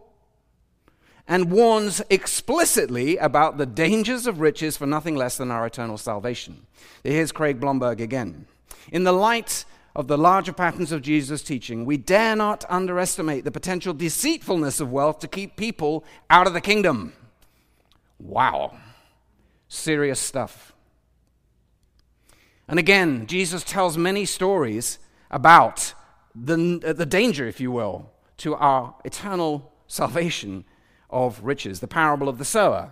and 1.31 1.49
warns 1.49 2.03
explicitly 2.11 3.17
about 3.17 3.57
the 3.57 3.65
dangers 3.65 4.27
of 4.27 4.41
riches 4.41 4.77
for 4.77 4.85
nothing 4.85 5.15
less 5.15 5.37
than 5.37 5.49
our 5.49 5.65
eternal 5.65 5.97
salvation. 5.97 6.67
Here's 7.05 7.31
Craig 7.31 7.61
Blomberg 7.61 8.01
again. 8.01 8.47
In 8.91 9.05
the 9.05 9.13
light 9.13 9.65
of 9.95 10.09
the 10.09 10.19
larger 10.19 10.53
patterns 10.53 10.91
of 10.91 11.03
Jesus' 11.03 11.41
teaching, 11.45 11.85
we 11.85 11.97
dare 11.97 12.35
not 12.35 12.65
underestimate 12.69 13.45
the 13.45 13.53
potential 13.53 13.95
deceitfulness 13.95 14.81
of 14.81 14.91
wealth 14.91 15.21
to 15.21 15.29
keep 15.29 15.55
people 15.55 16.05
out 16.29 16.49
of 16.49 16.53
the 16.53 16.61
kingdom. 16.61 17.13
Wow. 18.19 18.77
Serious 19.69 20.19
stuff. 20.19 20.75
And 22.67 22.81
again, 22.81 23.29
Jesus 23.29 23.63
tells 23.63 23.97
many 23.97 24.25
stories 24.25 24.99
about 25.31 25.95
the, 26.35 26.93
the 26.97 27.07
danger, 27.07 27.47
if 27.47 27.61
you 27.61 27.71
will, 27.71 28.11
to 28.39 28.57
our 28.57 28.97
eternal 29.05 29.73
salvation 29.87 30.65
of 31.11 31.43
riches. 31.43 31.81
The 31.81 31.88
parable 31.88 32.29
of 32.29 32.38
the 32.38 32.45
sower 32.45 32.90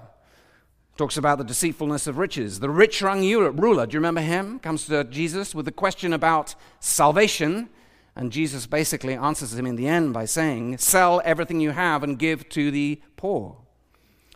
talks 0.97 1.17
about 1.17 1.39
the 1.39 1.45
deceitfulness 1.45 2.07
of 2.07 2.19
riches. 2.19 2.61
The 2.61 2.71
rich 2.71 3.01
young 3.01 3.21
ruler, 3.57 3.87
do 3.87 3.95
you 3.95 3.99
remember 3.99 4.21
him? 4.21 4.59
Comes 4.59 4.87
to 4.87 5.05
Jesus 5.05 5.55
with 5.55 5.69
a 5.69 5.73
question 5.73 6.13
about 6.13 6.55
salvation. 6.81 7.69
And 8.17 8.33
Jesus 8.33 8.67
basically 8.67 9.15
answers 9.15 9.55
him 9.55 9.67
in 9.67 9.77
the 9.77 9.87
end 9.87 10.13
by 10.13 10.25
saying, 10.25 10.79
Sell 10.79 11.23
everything 11.25 11.61
you 11.61 11.71
have 11.71 12.03
and 12.03 12.19
give 12.19 12.49
to 12.49 12.73
the 12.73 13.01
poor. 13.17 13.57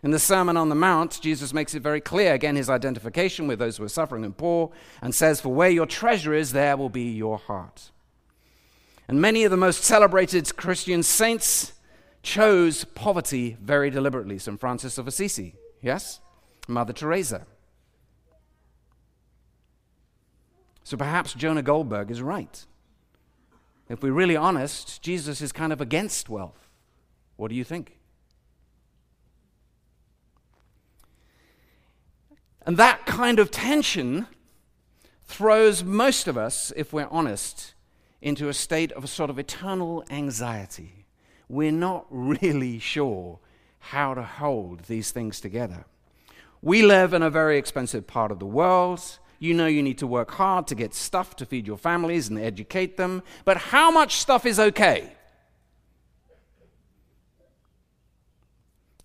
In 0.04 0.12
the 0.12 0.20
Sermon 0.20 0.56
on 0.56 0.68
the 0.68 0.74
Mount, 0.76 1.20
Jesus 1.20 1.52
makes 1.52 1.74
it 1.74 1.82
very 1.82 2.00
clear, 2.00 2.34
again, 2.34 2.56
his 2.56 2.70
identification 2.70 3.46
with 3.46 3.58
those 3.58 3.76
who 3.76 3.84
are 3.84 3.88
suffering 3.88 4.24
and 4.24 4.36
poor, 4.36 4.70
and 5.00 5.14
says, 5.14 5.40
For 5.40 5.52
where 5.52 5.70
your 5.70 5.86
treasure 5.86 6.32
is, 6.34 6.52
there 6.52 6.76
will 6.76 6.88
be 6.88 7.10
your 7.10 7.38
heart. 7.38 7.90
And 9.08 9.20
many 9.20 9.44
of 9.44 9.50
the 9.50 9.56
most 9.56 9.82
celebrated 9.82 10.56
Christian 10.56 11.02
saints 11.02 11.72
chose 12.22 12.84
poverty 12.84 13.56
very 13.60 13.90
deliberately. 13.90 14.38
St. 14.38 14.58
Francis 14.58 14.98
of 14.98 15.08
Assisi, 15.08 15.54
yes? 15.80 16.20
Mother 16.68 16.92
Teresa. 16.92 17.46
So 20.84 20.96
perhaps 20.96 21.34
Jonah 21.34 21.62
Goldberg 21.62 22.10
is 22.10 22.22
right. 22.22 22.64
If 23.88 24.02
we're 24.02 24.12
really 24.12 24.36
honest, 24.36 25.02
Jesus 25.02 25.40
is 25.40 25.52
kind 25.52 25.72
of 25.72 25.80
against 25.80 26.28
wealth. 26.28 26.68
What 27.36 27.48
do 27.48 27.54
you 27.54 27.64
think? 27.64 27.98
And 32.64 32.76
that 32.76 33.06
kind 33.06 33.38
of 33.38 33.50
tension 33.50 34.26
throws 35.24 35.82
most 35.82 36.28
of 36.28 36.38
us, 36.38 36.72
if 36.76 36.92
we're 36.92 37.08
honest, 37.10 37.74
into 38.20 38.48
a 38.48 38.54
state 38.54 38.92
of 38.92 39.02
a 39.02 39.08
sort 39.08 39.30
of 39.30 39.38
eternal 39.38 40.04
anxiety. 40.10 41.01
We're 41.52 41.71
not 41.71 42.06
really 42.09 42.78
sure 42.78 43.38
how 43.78 44.14
to 44.14 44.23
hold 44.23 44.85
these 44.85 45.11
things 45.11 45.38
together. 45.38 45.85
We 46.62 46.82
live 46.82 47.12
in 47.12 47.21
a 47.21 47.28
very 47.28 47.59
expensive 47.59 48.06
part 48.06 48.32
of 48.32 48.38
the 48.38 48.47
world. 48.47 49.18
You 49.38 49.52
know 49.52 49.66
you 49.66 49.82
need 49.82 49.99
to 49.99 50.06
work 50.06 50.30
hard 50.30 50.66
to 50.68 50.75
get 50.75 50.94
stuff 50.94 51.37
to 51.37 51.44
feed 51.44 51.66
your 51.66 51.76
families 51.76 52.30
and 52.30 52.38
educate 52.38 52.97
them. 52.97 53.23
But 53.44 53.59
how 53.59 53.90
much 53.90 54.16
stuff 54.16 54.47
is 54.47 54.59
okay? 54.59 55.12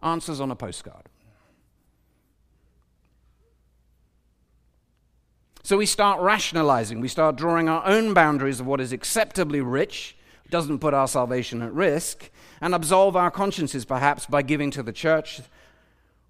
Answers 0.01 0.39
on 0.39 0.50
a 0.50 0.56
postcard. 0.56 1.10
So 5.63 5.75
we 5.75 5.86
start 5.86 6.22
rationalizing, 6.22 7.01
we 7.01 7.10
start 7.10 7.36
drawing 7.36 7.68
our 7.68 7.86
own 7.86 8.13
boundaries 8.13 8.62
of 8.62 8.68
what 8.68 8.80
is 8.80 8.94
acceptably 8.94 9.60
rich, 9.60 10.16
doesn't 10.50 10.80
put 10.80 10.94
our 10.94 11.08
salvation 11.08 11.62
at 11.62 11.74
risk, 11.74 12.30
and 12.62 12.74
absolve 12.74 13.16
our 13.16 13.32
consciences 13.32 13.86
perhaps 13.86 14.25
by 14.25 14.42
giving 14.42 14.72
to 14.72 14.84
the 14.84 14.94
church, 14.94 15.42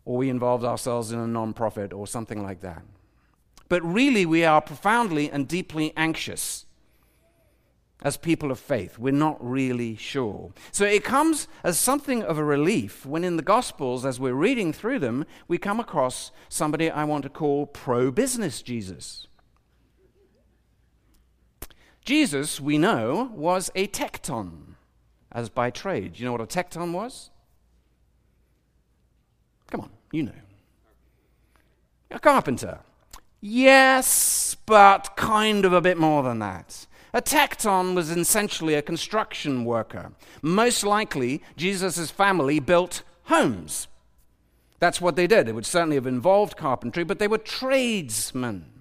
or 0.06 0.18
we 0.18 0.30
involve 0.30 0.64
ourselves 0.64 1.12
in 1.12 1.20
a 1.20 1.28
non 1.28 1.54
profit 1.54 1.94
or 1.94 2.08
something 2.08 2.42
like 2.42 2.62
that. 2.62 2.84
But 3.70 3.84
really, 3.84 4.26
we 4.26 4.46
are 4.46 4.62
profoundly 4.62 5.30
and 5.30 5.48
deeply 5.48 5.94
anxious 5.98 6.66
as 8.02 8.16
people 8.16 8.52
of 8.52 8.60
faith. 8.60 9.00
We're 9.00 9.12
not 9.12 9.38
really 9.44 9.96
sure. 9.96 10.52
So 10.72 10.86
it 10.86 11.04
comes 11.04 11.48
as 11.64 11.80
something 11.80 12.24
of 12.24 12.38
a 12.38 12.44
relief 12.44 13.06
when 13.06 13.24
in 13.24 13.38
the 13.38 13.44
Gospels, 13.44 14.06
as 14.06 14.20
we're 14.20 14.34
reading 14.34 14.72
through 14.72 15.00
them, 15.00 15.26
we 15.48 15.58
come 15.58 15.80
across 15.80 16.32
somebody 16.48 16.90
I 16.90 17.04
want 17.06 17.24
to 17.24 17.30
call 17.30 17.66
pro 17.66 18.12
business 18.12 18.62
Jesus. 18.62 19.27
Jesus, 22.08 22.62
we 22.62 22.78
know, 22.78 23.34
was 23.36 23.70
a 23.76 23.86
tekton, 23.86 24.76
as 25.30 25.50
by 25.50 25.70
trade. 25.70 26.18
You 26.18 26.24
know 26.26 26.32
what 26.32 26.40
a 26.40 26.46
tekton 26.46 26.94
was? 26.94 27.32
Come 29.70 29.82
on, 29.82 29.90
you 30.14 30.24
know. 30.24 30.32
A 32.10 32.18
carpenter. 32.18 32.80
Yes, 33.42 34.56
but 34.66 35.18
kind 35.18 35.66
of 35.66 35.74
a 35.74 35.82
bit 35.82 35.98
more 35.98 36.24
than 36.24 36.40
that. 36.40 36.88
A 37.14 37.22
tekton 37.22 37.94
was 37.94 38.10
essentially 38.10 38.76
a 38.76 38.82
construction 38.82 39.66
worker. 39.66 40.14
Most 40.42 40.86
likely, 40.86 41.44
Jesus' 41.58 42.10
family 42.10 42.62
built 42.62 43.04
homes. 43.24 43.90
That's 44.80 45.02
what 45.02 45.18
they 45.18 45.28
did. 45.28 45.50
It 45.50 45.56
would 45.56 45.66
certainly 45.66 45.98
have 45.98 46.08
involved 46.08 46.56
carpentry, 46.56 47.04
but 47.04 47.20
they 47.20 47.28
were 47.28 47.38
tradesmen. 47.38 48.77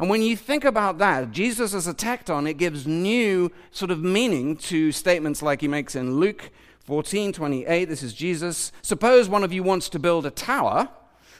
And 0.00 0.08
when 0.08 0.22
you 0.22 0.34
think 0.34 0.64
about 0.64 0.96
that, 0.98 1.30
Jesus 1.30 1.74
as 1.74 1.86
a 1.86 1.92
tekton, 1.92 2.48
it 2.48 2.54
gives 2.54 2.86
new 2.86 3.52
sort 3.70 3.90
of 3.90 4.02
meaning 4.02 4.56
to 4.56 4.92
statements 4.92 5.42
like 5.42 5.60
he 5.60 5.68
makes 5.68 5.94
in 5.94 6.16
Luke 6.16 6.50
14 6.84 7.34
28. 7.34 7.84
This 7.84 8.02
is 8.02 8.14
Jesus. 8.14 8.72
Suppose 8.80 9.28
one 9.28 9.44
of 9.44 9.52
you 9.52 9.62
wants 9.62 9.90
to 9.90 9.98
build 9.98 10.24
a 10.24 10.30
tower. 10.30 10.88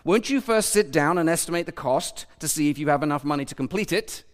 Won't 0.05 0.29
you 0.29 0.43
first 0.43 0.69
sit 0.75 0.91
down 0.91 1.17
and 1.17 1.27
estimate 1.27 1.65
the 1.65 1.73
cost 1.73 2.27
to 2.39 2.47
see 2.47 2.69
if 2.69 2.77
you 2.77 2.89
have 2.91 3.03
enough 3.03 3.25
money 3.25 3.47
to 3.47 3.55
complete 3.55 3.93
it? 3.93 4.25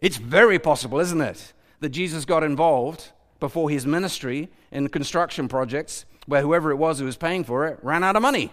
It's 0.00 0.16
very 0.16 0.58
possible, 0.58 0.98
isn't 0.98 1.20
it, 1.20 1.52
that 1.80 1.90
Jesus 1.90 2.24
got 2.24 2.42
involved 2.42 3.12
before 3.38 3.68
his 3.68 3.84
ministry 3.84 4.48
in 4.72 4.88
construction 4.88 5.46
projects 5.46 6.06
where 6.24 6.40
whoever 6.40 6.70
it 6.70 6.76
was 6.76 7.00
who 7.00 7.04
was 7.04 7.18
paying 7.18 7.44
for 7.44 7.66
it 7.66 7.78
ran 7.82 8.02
out 8.02 8.16
of 8.16 8.22
money. 8.22 8.50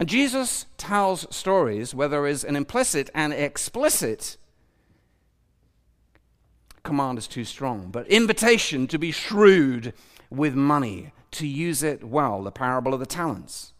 And 0.00 0.08
Jesus 0.08 0.64
tells 0.78 1.26
stories 1.34 1.94
where 1.94 2.08
there 2.08 2.26
is 2.26 2.42
an 2.42 2.56
implicit 2.56 3.10
and 3.14 3.34
explicit 3.34 4.38
command 6.82 7.18
is 7.18 7.26
too 7.26 7.44
strong, 7.44 7.90
but 7.90 8.08
invitation 8.08 8.86
to 8.86 8.98
be 8.98 9.12
shrewd 9.12 9.92
with 10.30 10.54
money, 10.54 11.12
to 11.32 11.46
use 11.46 11.82
it 11.82 12.02
well, 12.02 12.42
the 12.42 12.50
parable 12.50 12.94
of 12.94 13.00
the 13.00 13.04
talents. 13.04 13.74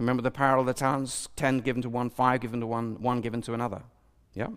Remember 0.00 0.20
the 0.20 0.32
parable 0.32 0.62
of 0.62 0.66
the 0.66 0.74
talents? 0.74 1.28
Ten 1.36 1.60
given 1.60 1.80
to 1.82 1.88
one, 1.88 2.10
five 2.10 2.40
given 2.40 2.58
to 2.58 2.66
one, 2.66 3.00
one 3.00 3.20
given 3.20 3.40
to 3.42 3.54
another. 3.54 3.82
Yeah? 4.34 4.48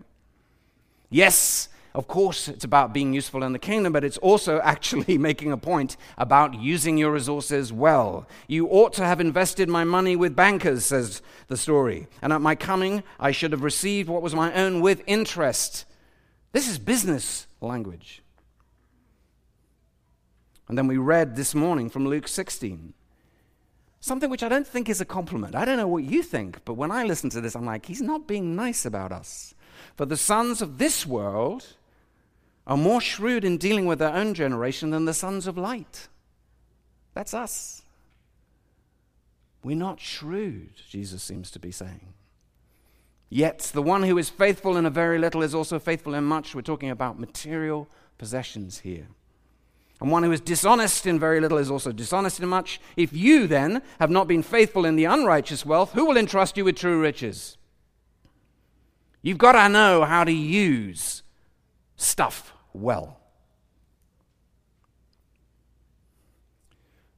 Yes, 1.08 1.68
of 1.94 2.06
course, 2.06 2.46
it's 2.46 2.64
about 2.64 2.92
being 2.92 3.12
useful 3.12 3.42
in 3.42 3.52
the 3.52 3.58
kingdom, 3.58 3.92
but 3.92 4.04
it's 4.04 4.18
also 4.18 4.60
actually 4.64 5.18
making 5.18 5.50
a 5.52 5.56
point 5.56 5.96
about 6.16 6.54
using 6.54 6.96
your 6.96 7.12
resources 7.12 7.72
well. 7.72 8.26
You 8.46 8.68
ought 8.68 8.92
to 8.94 9.04
have 9.04 9.20
invested 9.20 9.68
my 9.68 9.84
money 9.84 10.14
with 10.14 10.36
bankers, 10.36 10.86
says 10.86 11.20
the 11.48 11.56
story. 11.56 12.06
And 12.22 12.32
at 12.32 12.40
my 12.40 12.54
coming, 12.54 13.02
I 13.18 13.32
should 13.32 13.52
have 13.52 13.62
received 13.62 14.08
what 14.08 14.22
was 14.22 14.34
my 14.34 14.52
own 14.54 14.80
with 14.80 15.02
interest. 15.06 15.84
This 16.52 16.68
is 16.68 16.78
business 16.78 17.46
language. 17.60 18.22
And 20.68 20.78
then 20.78 20.86
we 20.86 20.98
read 20.98 21.34
this 21.34 21.54
morning 21.54 21.90
from 21.90 22.06
Luke 22.06 22.28
16. 22.28 22.94
Something 23.98 24.30
which 24.30 24.44
I 24.44 24.48
don't 24.48 24.66
think 24.66 24.88
is 24.88 25.00
a 25.00 25.04
compliment. 25.04 25.56
I 25.56 25.64
don't 25.64 25.76
know 25.76 25.88
what 25.88 26.04
you 26.04 26.22
think, 26.22 26.64
but 26.64 26.74
when 26.74 26.92
I 26.92 27.04
listen 27.04 27.28
to 27.30 27.40
this, 27.40 27.56
I'm 27.56 27.66
like, 27.66 27.86
he's 27.86 28.00
not 28.00 28.28
being 28.28 28.54
nice 28.54 28.86
about 28.86 29.10
us. 29.10 29.54
For 29.96 30.06
the 30.06 30.16
sons 30.16 30.62
of 30.62 30.78
this 30.78 31.04
world 31.04 31.76
are 32.70 32.76
more 32.76 33.00
shrewd 33.00 33.44
in 33.44 33.58
dealing 33.58 33.84
with 33.84 33.98
their 33.98 34.14
own 34.14 34.32
generation 34.32 34.90
than 34.90 35.04
the 35.04 35.12
sons 35.12 35.48
of 35.48 35.58
light. 35.58 36.06
That's 37.14 37.34
us. 37.34 37.82
We're 39.64 39.76
not 39.76 39.98
shrewd, 39.98 40.74
Jesus 40.88 41.20
seems 41.20 41.50
to 41.50 41.58
be 41.58 41.72
saying. 41.72 42.14
Yet 43.28 43.72
the 43.74 43.82
one 43.82 44.04
who 44.04 44.16
is 44.18 44.30
faithful 44.30 44.76
in 44.76 44.86
a 44.86 44.90
very 44.90 45.18
little 45.18 45.42
is 45.42 45.52
also 45.54 45.80
faithful 45.80 46.14
in 46.14 46.22
much. 46.22 46.54
We're 46.54 46.62
talking 46.62 46.90
about 46.90 47.18
material 47.18 47.88
possessions 48.18 48.78
here. 48.78 49.08
And 50.00 50.10
one 50.10 50.22
who 50.22 50.32
is 50.32 50.40
dishonest 50.40 51.06
in 51.06 51.18
very 51.18 51.40
little 51.40 51.58
is 51.58 51.72
also 51.72 51.90
dishonest 51.90 52.38
in 52.38 52.48
much. 52.48 52.80
If 52.96 53.12
you 53.12 53.48
then 53.48 53.82
have 53.98 54.10
not 54.10 54.28
been 54.28 54.44
faithful 54.44 54.84
in 54.84 54.94
the 54.94 55.04
unrighteous 55.06 55.66
wealth, 55.66 55.92
who 55.92 56.06
will 56.06 56.16
entrust 56.16 56.56
you 56.56 56.64
with 56.64 56.76
true 56.76 57.00
riches? 57.00 57.58
You've 59.22 59.38
got 59.38 59.52
to 59.52 59.68
know 59.68 60.04
how 60.04 60.22
to 60.22 60.32
use 60.32 61.24
stuff 61.96 62.54
well. 62.72 63.18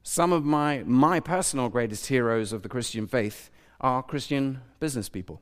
Some 0.02 0.32
of 0.32 0.44
my, 0.44 0.82
my 0.84 1.20
personal 1.20 1.68
greatest 1.68 2.06
heroes 2.06 2.52
of 2.52 2.62
the 2.62 2.68
Christian 2.68 3.06
faith 3.06 3.50
are 3.80 4.02
Christian 4.02 4.60
business 4.80 5.08
people. 5.08 5.40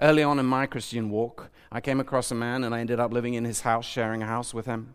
Early 0.00 0.22
on 0.22 0.38
in 0.38 0.46
my 0.46 0.66
Christian 0.66 1.08
walk, 1.08 1.50
I 1.72 1.80
came 1.80 2.00
across 2.00 2.30
a 2.30 2.34
man 2.34 2.64
and 2.64 2.74
I 2.74 2.80
ended 2.80 3.00
up 3.00 3.12
living 3.12 3.34
in 3.34 3.44
his 3.44 3.62
house, 3.62 3.86
sharing 3.86 4.22
a 4.22 4.26
house 4.26 4.52
with 4.52 4.66
him. 4.66 4.94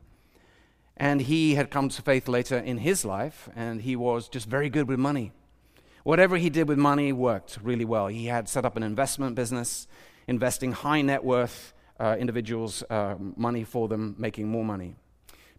And 0.96 1.22
he 1.22 1.56
had 1.56 1.72
come 1.72 1.90
to 1.90 2.02
faith 2.02 2.28
later 2.28 2.58
in 2.60 2.78
his 2.78 3.04
life, 3.04 3.50
and 3.56 3.82
he 3.82 3.96
was 3.96 4.30
just 4.30 4.48
very 4.48 4.70
good 4.70 4.88
with 4.88 5.00
money. 5.00 5.32
Whatever 6.04 6.38
he 6.38 6.50
did 6.50 6.68
with 6.68 6.78
money 6.78 7.12
worked 7.12 7.58
really 7.64 7.86
well. 7.86 8.08
He 8.08 8.28
had 8.28 8.48
set 8.48 8.66
up 8.66 8.76
an 8.76 8.84
investment 8.84 9.36
business, 9.36 9.88
investing 10.28 10.74
high 10.74 11.02
net 11.02 11.24
worth 11.24 11.74
uh, 12.02 12.16
individuals 12.20 12.84
uh, 12.90 13.16
money 13.36 13.64
for 13.64 13.88
them, 13.88 14.16
making 14.18 14.48
more 14.48 14.66
money. 14.66 14.96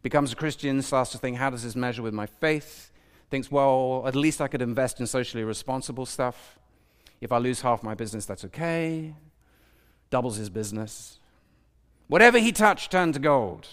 Becomes 0.02 0.32
a 0.32 0.36
Christian, 0.36 0.82
starts 0.82 1.12
to 1.12 1.18
think, 1.18 1.36
how 1.36 1.50
does 1.50 1.62
this 1.62 1.76
measure 1.76 2.02
with 2.02 2.12
my 2.12 2.26
faith? 2.26 2.90
Thinks, 3.30 3.50
well, 3.50 4.02
at 4.06 4.16
least 4.16 4.40
I 4.40 4.48
could 4.48 4.60
invest 4.60 4.98
in 4.98 5.06
socially 5.06 5.44
responsible 5.44 6.04
stuff. 6.04 6.58
If 7.20 7.30
I 7.30 7.38
lose 7.38 7.60
half 7.60 7.84
my 7.84 7.94
business, 7.94 8.26
that's 8.26 8.44
okay. 8.46 9.14
Doubles 10.10 10.36
his 10.36 10.50
business. 10.50 11.20
Whatever 12.08 12.40
he 12.40 12.50
touched 12.50 12.90
turned 12.90 13.14
to 13.14 13.20
gold. 13.20 13.68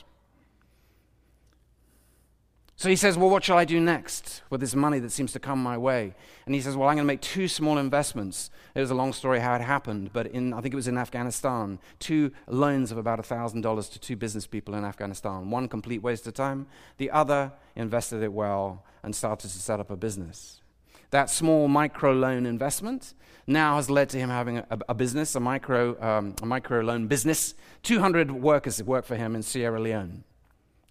So 2.80 2.88
he 2.88 2.96
says, 2.96 3.18
Well, 3.18 3.30
what 3.30 3.44
shall 3.44 3.58
I 3.58 3.66
do 3.66 3.78
next 3.82 4.42
with 4.50 4.62
this 4.62 4.74
money 4.74 5.00
that 5.00 5.12
seems 5.12 5.34
to 5.34 5.40
come 5.40 5.62
my 5.62 5.78
way? 5.78 6.16
And 6.46 6.56
he 6.56 6.62
says, 6.62 6.78
Well, 6.78 6.88
I'm 6.88 6.96
going 6.96 7.04
to 7.06 7.14
make 7.14 7.20
two 7.20 7.50
small 7.50 7.78
investments. 7.78 8.52
It 8.74 8.80
was 8.80 8.90
a 8.90 8.96
long 8.96 9.12
story 9.12 9.42
how 9.42 9.54
it 9.56 9.62
happened, 9.62 10.12
but 10.14 10.28
in, 10.28 10.54
I 10.54 10.62
think 10.62 10.74
it 10.74 10.78
was 10.78 10.88
in 10.88 10.98
Afghanistan, 10.98 11.80
two 12.00 12.32
loans 12.48 12.94
of 12.94 12.98
about 12.98 13.20
$1,000 13.20 13.92
to 13.92 14.00
two 14.00 14.16
business 14.16 14.48
people 14.48 14.76
in 14.76 14.86
Afghanistan. 14.86 15.50
One 15.50 15.68
complete 15.68 16.02
waste 16.02 16.26
of 16.28 16.36
time, 16.36 16.68
the 16.96 17.12
other 17.12 17.52
invested 17.76 18.24
it 18.24 18.32
well 18.32 18.86
and 19.04 19.14
started 19.14 19.50
to 19.50 19.60
set 19.60 19.82
up 19.82 19.92
a 19.92 19.98
business. 19.98 20.62
That 21.10 21.30
small 21.30 21.68
micro 21.68 22.14
loan 22.14 22.46
investment 22.46 23.14
now 23.46 23.76
has 23.76 23.90
led 23.90 24.08
to 24.12 24.18
him 24.18 24.30
having 24.30 24.60
a, 24.60 24.80
a 24.88 24.94
business, 24.94 25.36
a 25.36 25.42
micro, 25.42 26.02
um, 26.02 26.34
a 26.42 26.46
micro 26.46 26.80
loan 26.80 27.08
business. 27.08 27.56
200 27.84 28.32
workers 28.32 28.82
work 28.82 29.04
for 29.04 29.18
him 29.18 29.36
in 29.36 29.44
Sierra 29.44 29.82
Leone 29.82 30.24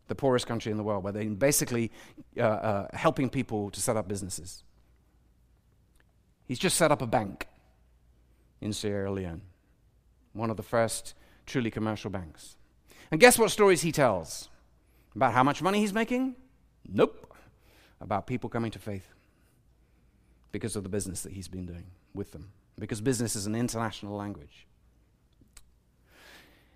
the 0.08 0.14
poorest 0.14 0.46
country 0.46 0.72
in 0.72 0.78
the 0.78 0.82
world, 0.82 1.04
where 1.04 1.12
they're 1.12 1.24
basically 1.30 1.90
uh, 2.36 2.40
uh, 2.42 2.88
helping 2.92 3.30
people 3.30 3.70
to 3.70 3.80
set 3.80 3.96
up 3.96 4.08
businesses. 4.08 4.64
He's 6.46 6.58
just 6.58 6.76
set 6.76 6.90
up 6.90 7.02
a 7.02 7.06
bank 7.06 7.46
in 8.60 8.72
Sierra 8.72 9.10
Leone, 9.12 9.42
one 10.32 10.50
of 10.50 10.56
the 10.56 10.62
first 10.62 11.14
truly 11.46 11.70
commercial 11.70 12.10
banks. 12.10 12.56
And 13.10 13.20
guess 13.20 13.38
what 13.38 13.50
stories 13.50 13.82
he 13.82 13.92
tells? 13.92 14.48
About 15.14 15.32
how 15.32 15.42
much 15.42 15.62
money 15.62 15.78
he's 15.80 15.92
making? 15.94 16.36
Nope. 16.86 17.34
About 18.00 18.26
people 18.26 18.48
coming 18.50 18.70
to 18.70 18.78
faith. 18.78 19.14
because 20.52 20.76
of 20.76 20.82
the 20.82 20.88
business 20.88 21.22
that 21.22 21.32
he's 21.32 21.48
been 21.48 21.66
doing 21.66 21.84
with 22.14 22.32
them, 22.32 22.50
because 22.78 23.00
business 23.00 23.36
is 23.36 23.46
an 23.46 23.54
international 23.54 24.16
language. 24.16 24.66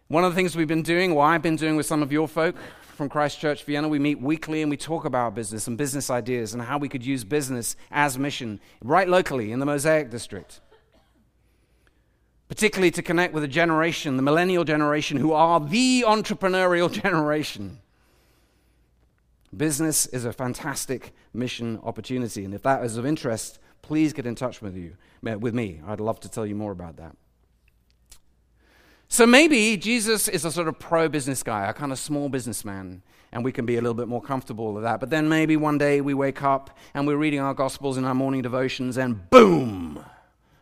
One 0.09 0.25
of 0.25 0.33
the 0.33 0.37
things 0.37 0.55
we've 0.55 0.69
been 0.69 0.83
doing, 0.83 1.15
what 1.15 1.25
I've 1.25 1.43
been 1.43 1.57
doing 1.57 1.77
with 1.77 1.87
some 1.87 2.03
of 2.03 2.13
your 2.13 2.29
folk 2.29 2.55
from 3.03 3.09
Christchurch 3.09 3.65
Vienna, 3.65 3.89
we 3.89 3.99
meet 3.99 4.21
weekly 4.21 4.63
and 4.63 4.71
we 4.71 4.77
talk 4.77 5.05
about 5.05 5.35
business 5.35 5.67
and 5.67 5.77
business 5.77 6.09
ideas 6.09 6.55
and 6.55 6.63
how 6.63 6.79
we 6.79 6.89
could 6.89 7.05
use 7.05 7.25
business 7.25 7.75
as 7.91 8.17
mission 8.17 8.61
right 8.81 9.09
locally 9.09 9.51
in 9.51 9.59
the 9.59 9.67
Mosaic 9.67 10.09
District. 10.09 10.61
Particularly 12.47 12.93
to 12.93 13.03
connect 13.03 13.35
with 13.35 13.43
a 13.43 13.49
generation, 13.49 14.17
the 14.17 14.23
millennial 14.23 14.63
generation, 14.63 15.17
who 15.17 15.33
are 15.33 15.59
the 15.59 16.05
entrepreneurial 16.07 16.93
generation. 17.03 17.81
Business 19.57 20.07
is 20.07 20.25
a 20.25 20.33
fantastic 20.33 21.13
mission 21.35 21.81
opportunity, 21.83 22.45
and 22.45 22.55
if 22.55 22.63
that 22.63 22.85
is 22.85 22.97
of 22.97 23.05
interest, 23.05 23.59
please 23.83 24.13
get 24.13 24.27
in 24.27 24.37
touch 24.37 24.63
with 24.63 24.77
you 24.77 24.97
uh, 25.29 25.37
with 25.41 25.55
me. 25.55 25.81
I'd 25.89 25.99
love 25.99 26.21
to 26.21 26.29
tell 26.29 26.47
you 26.47 26.55
more 26.55 26.71
about 26.71 26.99
that. 26.99 27.17
So 29.13 29.27
maybe 29.27 29.77
Jesus 29.77 30.27
is 30.27 30.47
a 30.47 30.51
sort 30.51 30.69
of 30.69 30.79
pro 30.79 31.07
business 31.07 31.43
guy, 31.43 31.69
a 31.69 31.75
kind 31.75 31.93
of 31.93 31.99
small 31.99 32.31
businessman, 32.31 33.03
and 33.31 33.45
we 33.45 33.53
can 33.53 33.67
be 33.67 33.77
a 33.77 33.83
little 33.83 33.93
bit 33.93 34.09
more 34.09 34.23
comfortable 34.23 34.73
with 34.73 34.85
that. 34.85 35.01
But 35.01 35.11
then 35.11 35.29
maybe 35.29 35.55
one 35.55 35.77
day 35.77 36.01
we 36.01 36.15
wake 36.15 36.43
up 36.43 36.79
and 36.95 37.07
we're 37.07 37.19
reading 37.19 37.39
our 37.39 37.53
Gospels 37.53 37.99
in 37.99 38.07
our 38.07 38.15
morning 38.15 38.41
devotions, 38.41 38.97
and 38.97 39.29
boom, 39.29 40.03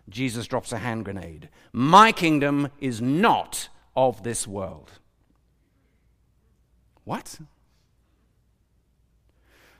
Jesus 0.08 0.48
drops 0.48 0.72
a 0.72 0.78
hand 0.78 1.04
grenade. 1.04 1.48
My 1.72 2.10
kingdom 2.10 2.70
is 2.80 3.00
not 3.00 3.68
of 3.94 4.24
this 4.24 4.48
world. 4.48 4.90
What? 7.04 7.38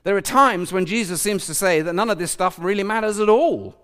There 0.05 0.15
are 0.15 0.21
times 0.21 0.71
when 0.71 0.85
Jesus 0.85 1.21
seems 1.21 1.45
to 1.47 1.53
say 1.53 1.81
that 1.81 1.91
none 1.91 2.09
of 2.09 2.19
this 2.19 2.31
stuff 2.31 2.57
really 2.57 2.83
matters 2.83 3.19
at 3.19 3.27
all. 3.27 3.80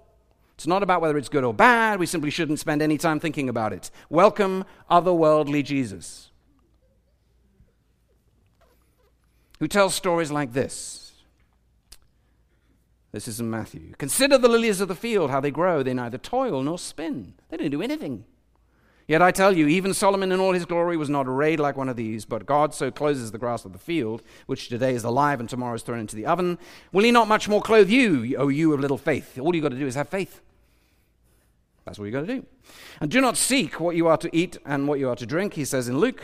It's 0.58 0.66
not 0.66 0.82
about 0.82 1.02
whether 1.02 1.20
it's 1.20 1.30
good 1.30 1.44
or 1.44 1.54
bad. 1.54 2.00
We 2.00 2.08
simply 2.08 2.32
shouldn't 2.32 2.60
spend 2.60 2.82
any 2.82 2.98
time 2.98 3.20
thinking 3.20 3.48
about 3.48 3.74
it. 3.74 3.92
Welcome, 4.10 4.66
otherworldly 4.90 5.64
Jesus, 5.64 6.32
who 9.60 9.68
tells 9.68 9.94
stories 9.94 10.32
like 10.32 10.54
this. 10.54 11.14
This 13.12 13.28
is 13.28 13.40
in 13.40 13.52
Matthew. 13.52 13.94
Consider 14.00 14.40
the 14.40 14.48
lilies 14.48 14.82
of 14.82 14.88
the 14.88 14.96
field, 14.96 15.30
how 15.30 15.40
they 15.40 15.52
grow. 15.52 15.84
They 15.84 15.94
neither 15.94 16.18
toil 16.18 16.64
nor 16.64 16.80
spin, 16.80 17.36
they 17.50 17.58
don't 17.58 17.70
do 17.70 17.84
anything. 17.84 18.26
Yet 19.08 19.22
I 19.22 19.32
tell 19.32 19.56
you, 19.56 19.68
even 19.68 19.94
Solomon 19.94 20.34
in 20.34 20.40
all 20.42 20.52
his 20.52 20.66
glory 20.66 20.98
was 20.98 21.10
not 21.10 21.28
arrayed 21.28 21.62
like 21.62 21.78
one 21.78 21.88
of 21.88 21.96
these, 21.96 22.26
but 22.26 22.46
God 22.46 22.74
so 22.74 22.92
clothes 22.92 23.32
the 23.32 23.38
grass 23.38 23.64
of 23.64 23.72
the 23.72 23.80
field, 23.80 24.22
which 24.48 24.68
today 24.68 24.94
is 24.94 25.06
alive 25.06 25.40
and 25.40 25.48
tomorrow 25.48 25.76
is 25.76 25.84
thrown 25.84 26.00
into 26.00 26.18
the 26.18 26.26
oven. 26.26 26.60
Will 26.92 27.06
he 27.06 27.12
not 27.12 27.30
much 27.30 27.48
more 27.48 27.62
clothe 27.62 27.90
you, 27.90 28.36
O 28.36 28.50
you 28.50 28.74
of 28.74 28.82
little 28.82 28.98
faith? 28.98 29.40
All 29.40 29.56
you've 29.56 29.64
got 29.64 29.70
to 29.70 29.80
do 29.80 29.88
is 29.88 29.96
have 29.96 30.10
faith. 30.10 30.42
That's 31.86 31.98
what 31.98 32.04
you've 32.04 32.14
got 32.14 32.28
to 32.28 32.36
do. 32.42 32.46
And 33.00 33.10
do 33.10 33.22
not 33.22 33.38
seek 33.38 33.80
what 33.80 33.96
you 33.96 34.08
are 34.08 34.18
to 34.18 34.30
eat 34.36 34.58
and 34.66 34.90
what 34.90 35.00
you 35.00 35.08
are 35.08 35.16
to 35.16 35.26
drink, 35.26 35.54
he 35.54 35.64
says 35.64 35.88
in 35.88 36.00
Luke, 36.00 36.22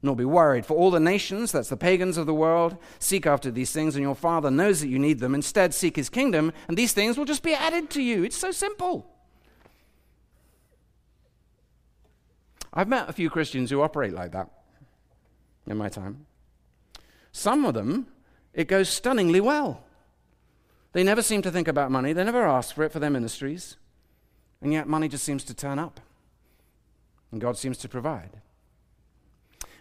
nor 0.00 0.14
be 0.14 0.24
worried. 0.24 0.66
For 0.66 0.76
all 0.76 0.92
the 0.92 1.00
nations, 1.00 1.50
that's 1.50 1.68
the 1.68 1.76
pagans 1.76 2.16
of 2.16 2.26
the 2.26 2.34
world, 2.34 2.76
seek 3.00 3.26
after 3.26 3.50
these 3.50 3.72
things, 3.72 3.96
and 3.96 4.04
your 4.04 4.14
Father 4.14 4.52
knows 4.52 4.80
that 4.82 4.88
you 4.88 5.00
need 5.00 5.18
them. 5.18 5.34
Instead, 5.34 5.74
seek 5.74 5.96
his 5.96 6.08
kingdom, 6.08 6.52
and 6.68 6.76
these 6.76 6.92
things 6.92 7.18
will 7.18 7.24
just 7.24 7.42
be 7.42 7.54
added 7.54 7.90
to 7.90 8.02
you. 8.02 8.22
It's 8.22 8.36
so 8.38 8.52
simple. 8.52 9.13
I've 12.74 12.88
met 12.88 13.08
a 13.08 13.12
few 13.12 13.30
Christians 13.30 13.70
who 13.70 13.80
operate 13.80 14.12
like 14.12 14.32
that 14.32 14.50
in 15.66 15.76
my 15.76 15.88
time. 15.88 16.26
Some 17.30 17.64
of 17.64 17.74
them, 17.74 18.08
it 18.52 18.66
goes 18.66 18.88
stunningly 18.88 19.40
well. 19.40 19.84
They 20.92 21.04
never 21.04 21.22
seem 21.22 21.40
to 21.42 21.50
think 21.50 21.68
about 21.68 21.90
money, 21.90 22.12
they 22.12 22.24
never 22.24 22.44
ask 22.44 22.74
for 22.74 22.82
it 22.82 22.92
for 22.92 22.98
their 22.98 23.10
ministries. 23.10 23.76
And 24.60 24.72
yet, 24.72 24.88
money 24.88 25.08
just 25.08 25.24
seems 25.24 25.44
to 25.44 25.54
turn 25.54 25.78
up, 25.78 26.00
and 27.30 27.40
God 27.40 27.56
seems 27.56 27.76
to 27.78 27.88
provide. 27.88 28.30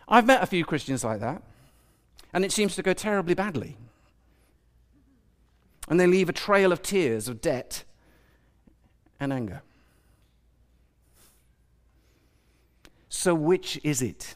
I've 0.07 0.25
met 0.25 0.43
a 0.43 0.47
few 0.47 0.65
Christians 0.65 1.03
like 1.03 1.21
that, 1.21 1.41
and 2.33 2.43
it 2.43 2.51
seems 2.51 2.75
to 2.75 2.83
go 2.83 2.93
terribly 2.93 3.33
badly. 3.33 3.77
And 5.87 5.99
they 5.99 6.07
leave 6.07 6.29
a 6.29 6.33
trail 6.33 6.71
of 6.71 6.81
tears, 6.81 7.27
of 7.27 7.41
debt, 7.41 7.83
and 9.19 9.31
anger. 9.31 9.61
So, 13.15 13.35
which 13.35 13.79
is 13.83 14.01
it? 14.01 14.33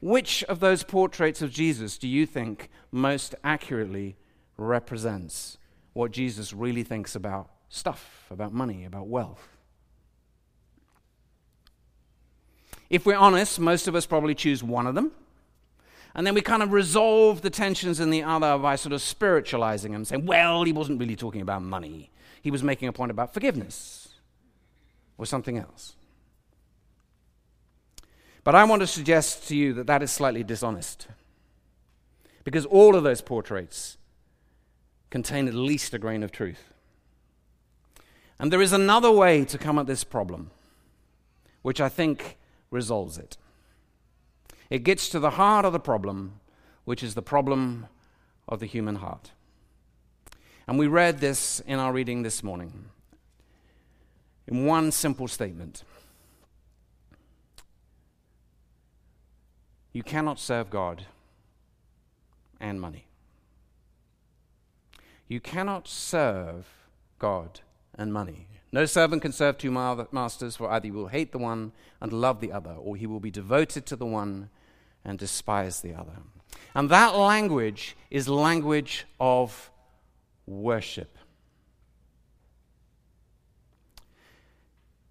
Which 0.00 0.42
of 0.44 0.58
those 0.58 0.82
portraits 0.82 1.42
of 1.42 1.52
Jesus 1.52 1.96
do 1.96 2.08
you 2.08 2.26
think 2.26 2.68
most 2.90 3.36
accurately 3.44 4.16
represents 4.56 5.56
what 5.92 6.10
Jesus 6.10 6.52
really 6.52 6.82
thinks 6.82 7.14
about 7.14 7.50
stuff, 7.68 8.26
about 8.32 8.52
money, 8.52 8.84
about 8.84 9.06
wealth. 9.06 9.46
If 12.90 13.06
we're 13.06 13.16
honest, 13.16 13.60
most 13.60 13.86
of 13.86 13.94
us 13.94 14.06
probably 14.06 14.34
choose 14.34 14.60
one 14.60 14.88
of 14.88 14.96
them. 14.96 15.12
And 16.16 16.26
then 16.26 16.34
we 16.34 16.40
kind 16.40 16.64
of 16.64 16.72
resolve 16.72 17.42
the 17.42 17.50
tensions 17.50 18.00
in 18.00 18.10
the 18.10 18.24
other 18.24 18.58
by 18.58 18.74
sort 18.74 18.92
of 18.92 19.00
spiritualizing 19.00 19.92
them, 19.92 20.04
saying, 20.04 20.26
well, 20.26 20.64
he 20.64 20.72
wasn't 20.72 20.98
really 20.98 21.14
talking 21.14 21.42
about 21.42 21.62
money. 21.62 22.10
He 22.42 22.50
was 22.50 22.64
making 22.64 22.88
a 22.88 22.92
point 22.92 23.12
about 23.12 23.32
forgiveness 23.32 24.03
or 25.18 25.26
something 25.26 25.58
else. 25.58 25.94
But 28.42 28.54
I 28.54 28.64
want 28.64 28.80
to 28.80 28.86
suggest 28.86 29.48
to 29.48 29.56
you 29.56 29.72
that 29.74 29.86
that 29.86 30.02
is 30.02 30.10
slightly 30.10 30.44
dishonest. 30.44 31.08
Because 32.44 32.66
all 32.66 32.94
of 32.94 33.02
those 33.02 33.22
portraits 33.22 33.96
contain 35.08 35.48
at 35.48 35.54
least 35.54 35.94
a 35.94 35.98
grain 35.98 36.22
of 36.22 36.30
truth. 36.30 36.74
And 38.38 38.52
there 38.52 38.60
is 38.60 38.72
another 38.72 39.10
way 39.10 39.44
to 39.46 39.56
come 39.56 39.78
at 39.78 39.86
this 39.86 40.04
problem, 40.04 40.50
which 41.62 41.80
I 41.80 41.88
think 41.88 42.36
resolves 42.70 43.16
it. 43.16 43.38
It 44.68 44.82
gets 44.82 45.08
to 45.10 45.20
the 45.20 45.30
heart 45.30 45.64
of 45.64 45.72
the 45.72 45.80
problem, 45.80 46.40
which 46.84 47.02
is 47.02 47.14
the 47.14 47.22
problem 47.22 47.86
of 48.48 48.60
the 48.60 48.66
human 48.66 48.96
heart. 48.96 49.30
And 50.66 50.78
we 50.78 50.86
read 50.86 51.20
this 51.20 51.60
in 51.60 51.78
our 51.78 51.92
reading 51.92 52.22
this 52.22 52.42
morning 52.42 52.90
in 54.46 54.66
one 54.66 54.92
simple 54.92 55.28
statement 55.28 55.84
You 59.94 60.02
cannot 60.02 60.40
serve 60.40 60.70
God 60.70 61.06
and 62.60 62.80
money. 62.80 63.06
You 65.28 65.40
cannot 65.40 65.86
serve 65.88 66.66
God 67.20 67.60
and 67.94 68.12
money. 68.12 68.48
No 68.72 68.86
servant 68.86 69.22
can 69.22 69.30
serve 69.30 69.56
two 69.56 69.70
masters, 69.70 70.56
for 70.56 70.68
either 70.68 70.86
he 70.86 70.90
will 70.90 71.06
hate 71.06 71.30
the 71.30 71.38
one 71.38 71.70
and 72.00 72.12
love 72.12 72.40
the 72.40 72.50
other, 72.50 72.72
or 72.72 72.96
he 72.96 73.06
will 73.06 73.20
be 73.20 73.30
devoted 73.30 73.86
to 73.86 73.94
the 73.94 74.04
one 74.04 74.50
and 75.04 75.16
despise 75.16 75.80
the 75.80 75.94
other. 75.94 76.18
And 76.74 76.90
that 76.90 77.14
language 77.14 77.96
is 78.10 78.28
language 78.28 79.06
of 79.20 79.70
worship. 80.44 81.16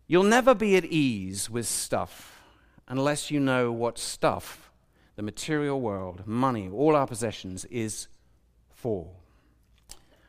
You'll 0.07 0.23
never 0.23 0.53
be 0.53 0.75
at 0.75 0.85
ease 0.85 1.49
with 1.49 1.65
stuff 1.65 2.41
unless 2.87 3.31
you 3.31 3.39
know 3.39 3.71
what 3.71 3.97
stuff, 3.97 4.71
the 5.15 5.21
material 5.21 5.79
world, 5.79 6.27
money, 6.27 6.69
all 6.69 6.95
our 6.95 7.07
possessions, 7.07 7.65
is 7.65 8.07
for. 8.69 9.09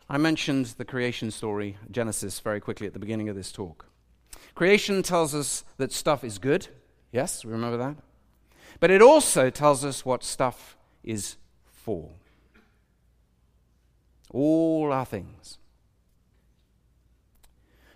I 0.08 0.18
mentioned 0.18 0.66
the 0.78 0.84
creation 0.84 1.30
story, 1.30 1.76
Genesis, 1.90 2.38
very 2.40 2.60
quickly 2.60 2.86
at 2.86 2.92
the 2.92 2.98
beginning 2.98 3.28
of 3.28 3.36
this 3.36 3.50
talk. 3.50 3.86
Creation 4.54 5.02
tells 5.02 5.34
us 5.34 5.64
that 5.78 5.92
stuff 5.92 6.22
is 6.22 6.38
good. 6.38 6.68
Yes, 7.10 7.44
we 7.44 7.50
remember 7.50 7.78
that? 7.78 7.96
But 8.78 8.90
it 8.90 9.02
also 9.02 9.50
tells 9.50 9.84
us 9.84 10.04
what 10.04 10.22
stuff 10.22 10.76
is 11.02 11.36
for. 11.64 12.10
All 14.30 14.92
our 14.92 15.04
things. 15.04 15.58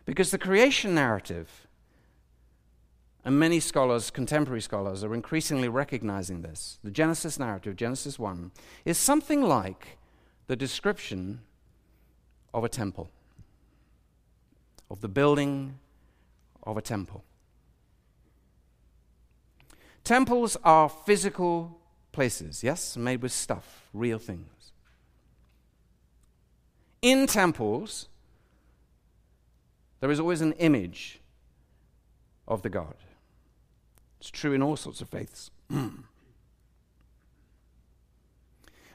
Because 0.05 0.31
the 0.31 0.38
creation 0.38 0.95
narrative, 0.95 1.67
and 3.24 3.38
many 3.38 3.61
scholars, 3.61 4.11
contemporary 4.11 4.61
scholars, 4.61 5.04
are 5.04 5.14
increasingly 5.14 5.68
recognizing 5.68 6.42
this, 6.42 6.78
the 6.83 6.90
Genesis 6.90 7.38
narrative, 7.38 7.76
Genesis 7.76 8.18
1, 8.18 8.52
is 8.85 8.96
something 8.96 9.42
like 9.42 9.98
the 10.46 10.57
description 10.57 11.40
of 12.54 12.64
a 12.64 12.68
temple, 12.68 13.11
of 14.90 15.00
the 15.00 15.09
building 15.09 15.78
of 16.62 16.76
a 16.76 16.83
temple. 16.83 17.24
Temples 20.04 20.57
are 20.64 20.88
physical 20.88 21.78
places, 22.12 22.64
yes, 22.64 22.96
made 22.96 23.20
with 23.20 23.33
stuff, 23.33 23.88
real 23.92 24.18
things. 24.18 24.72
In 27.02 27.26
temples, 27.26 28.09
there 30.00 30.11
is 30.11 30.18
always 30.18 30.40
an 30.40 30.52
image 30.54 31.20
of 32.46 32.62
the 32.62 32.70
God. 32.70 32.94
It's 34.20 34.31
true 34.31 34.52
in 34.52 34.62
all 34.62 34.76
sorts 34.76 35.00
of 35.00 35.09
faiths. 35.09 35.50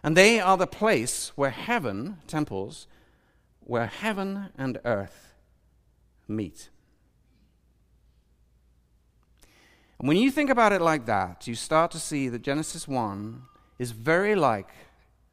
And 0.03 0.17
they 0.17 0.39
are 0.39 0.57
the 0.57 0.67
place 0.67 1.31
where 1.35 1.49
heaven, 1.49 2.17
temples, 2.27 2.87
where 3.61 3.87
heaven 3.87 4.49
and 4.57 4.77
earth 4.83 5.33
meet. 6.27 6.69
And 9.97 10.09
when 10.09 10.17
you 10.17 10.29
think 10.29 10.49
about 10.49 10.73
it 10.73 10.81
like 10.81 11.05
that, 11.05 11.47
you 11.47 11.55
start 11.55 11.91
to 11.91 11.99
see 11.99 12.27
that 12.27 12.41
Genesis 12.41 12.85
1 12.85 13.43
is 13.79 13.91
very 13.91 14.35
like 14.35 14.69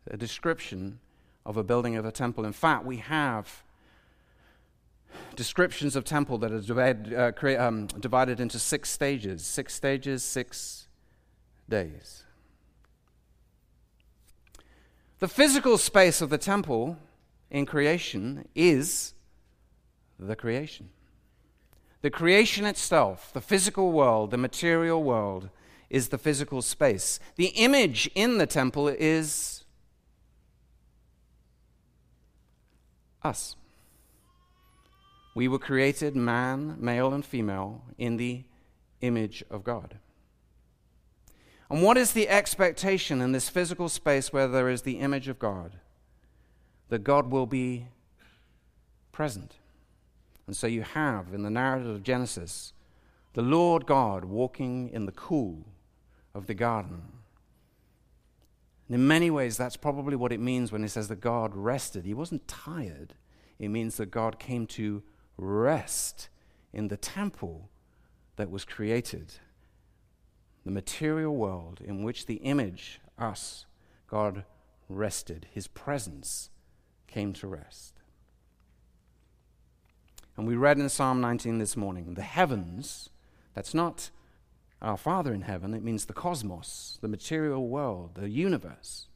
a 0.07 0.16
description 0.16 1.00
of 1.44 1.57
a 1.57 1.64
building 1.64 1.96
of 1.96 2.05
a 2.05 2.12
temple. 2.12 2.44
In 2.44 2.53
fact, 2.53 2.85
we 2.85 2.98
have 2.98 3.64
descriptions 5.37 5.96
of 5.96 6.05
temple 6.05 6.38
that 6.38 6.53
are 6.53 6.61
divided, 6.61 7.14
uh, 7.14 7.62
um, 7.62 7.87
divided 7.87 8.40
into 8.40 8.59
six 8.59 8.90
stages. 8.90 9.44
Six 9.44 9.75
stages, 9.75 10.23
six 10.23 10.88
days. 11.68 12.25
The 15.18 15.29
physical 15.29 15.79
space 15.79 16.20
of 16.20 16.31
the 16.31 16.38
temple 16.38 16.96
in 17.51 17.66
creation 17.66 18.49
is 18.55 19.14
the 20.18 20.37
creation. 20.37 20.90
The 22.03 22.11
creation 22.11 22.64
itself, 22.64 23.31
the 23.33 23.42
physical 23.42 23.92
world, 23.92 24.31
the 24.31 24.38
material 24.38 25.03
world, 25.03 25.51
is 25.90 26.09
the 26.09 26.18
physical 26.18 26.62
space. 26.62 27.20
The 27.37 27.49
image 27.49 28.11
in 28.14 28.38
the 28.38 28.46
temple 28.46 28.88
is 28.88 29.64
us. 33.23 33.57
We 35.35 35.49
were 35.49 35.59
created, 35.59 36.16
man, 36.16 36.77
male, 36.79 37.12
and 37.12 37.25
female, 37.25 37.83
in 37.99 38.16
the 38.16 38.45
image 39.01 39.45
of 39.51 39.64
God. 39.64 39.99
And 41.71 41.83
what 41.83 41.97
is 41.97 42.12
the 42.12 42.29
expectation 42.29 43.21
in 43.21 43.33
this 43.33 43.49
physical 43.49 43.88
space 43.88 44.33
where 44.33 44.49
there 44.49 44.69
is 44.69 44.83
the 44.83 44.99
image 44.99 45.29
of 45.29 45.38
God? 45.38 45.77
That 46.88 47.05
God 47.05 47.31
will 47.31 47.47
be 47.47 47.87
present. 49.12 49.55
And 50.49 50.57
so 50.57 50.66
you 50.66 50.83
have 50.83 51.33
in 51.33 51.45
the 51.45 51.51
narrative 51.51 51.90
of 51.90 52.03
Genesis 52.03 52.73
the 53.35 53.43
Lord 53.43 53.87
God 53.87 54.25
walking 54.25 54.88
in 54.88 55.07
the 55.07 55.12
cool 55.12 55.64
of 56.35 56.47
the 56.47 56.55
garden. 56.55 57.03
And 58.88 58.97
in 58.97 59.07
many 59.07 59.31
ways, 59.31 59.57
that's 59.57 59.77
probably 59.77 60.16
what 60.16 60.33
it 60.33 60.40
means 60.40 60.73
when 60.73 60.83
he 60.83 60.88
says 60.88 61.07
that 61.07 61.21
God 61.21 61.55
rested. 61.55 62.05
He 62.05 62.14
wasn't 62.14 62.49
tired, 62.49 63.14
it 63.61 63.69
means 63.69 63.97
that 63.99 64.11
God 64.11 64.40
came 64.40 64.66
to 64.69 65.05
rest 65.40 66.29
in 66.72 66.88
the 66.88 66.96
temple 66.96 67.70
that 68.37 68.50
was 68.50 68.64
created 68.64 69.35
the 70.64 70.70
material 70.70 71.35
world 71.35 71.81
in 71.83 72.03
which 72.03 72.26
the 72.26 72.37
image, 72.37 73.00
us, 73.18 73.64
God 74.07 74.44
rested. 74.88 75.46
His 75.50 75.66
presence 75.66 76.50
came 77.07 77.33
to 77.35 77.46
rest. 77.46 77.94
And 80.37 80.46
we 80.46 80.55
read 80.55 80.79
in 80.79 80.88
Psalm 80.88 81.20
19 81.20 81.59
this 81.59 81.76
morning 81.76 82.14
the 82.14 82.22
heavens, 82.22 83.09
that's 83.55 83.74
not 83.74 84.11
our 84.83 84.96
Father 84.96 85.33
in 85.33 85.42
heaven, 85.42 85.74
it 85.74 85.83
means 85.83 86.05
the 86.07 86.12
cosmos, 86.12 86.98
the 87.00 87.09
material 87.09 87.68
world, 87.68 88.14
the 88.14 88.29
universe. 88.29 89.09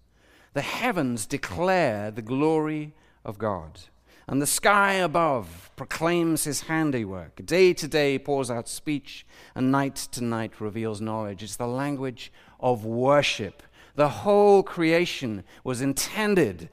The 0.53 0.63
heavens 0.63 1.27
declare 1.27 2.11
the 2.11 2.23
glory 2.23 2.95
of 3.25 3.39
God 3.39 3.81
and 4.27 4.41
the 4.41 4.47
sky 4.47 4.95
above 4.95 5.71
proclaims 5.77 6.45
his 6.45 6.63
handiwork. 6.63 7.45
Day 7.45 7.73
to 7.75 7.87
day 7.87 8.19
pours 8.19 8.51
out 8.51 8.69
speech, 8.69 9.27
and 9.55 9.71
night 9.71 9.97
to 9.97 10.23
night 10.23 10.61
reveals 10.61 11.01
knowledge. 11.01 11.43
It's 11.43 11.57
the 11.57 11.67
language 11.67 12.33
of 12.61 12.85
worship. 12.85 13.63
The 13.97 14.09
whole 14.09 14.63
creation 14.63 15.45
was 15.63 15.81
intended 15.81 16.71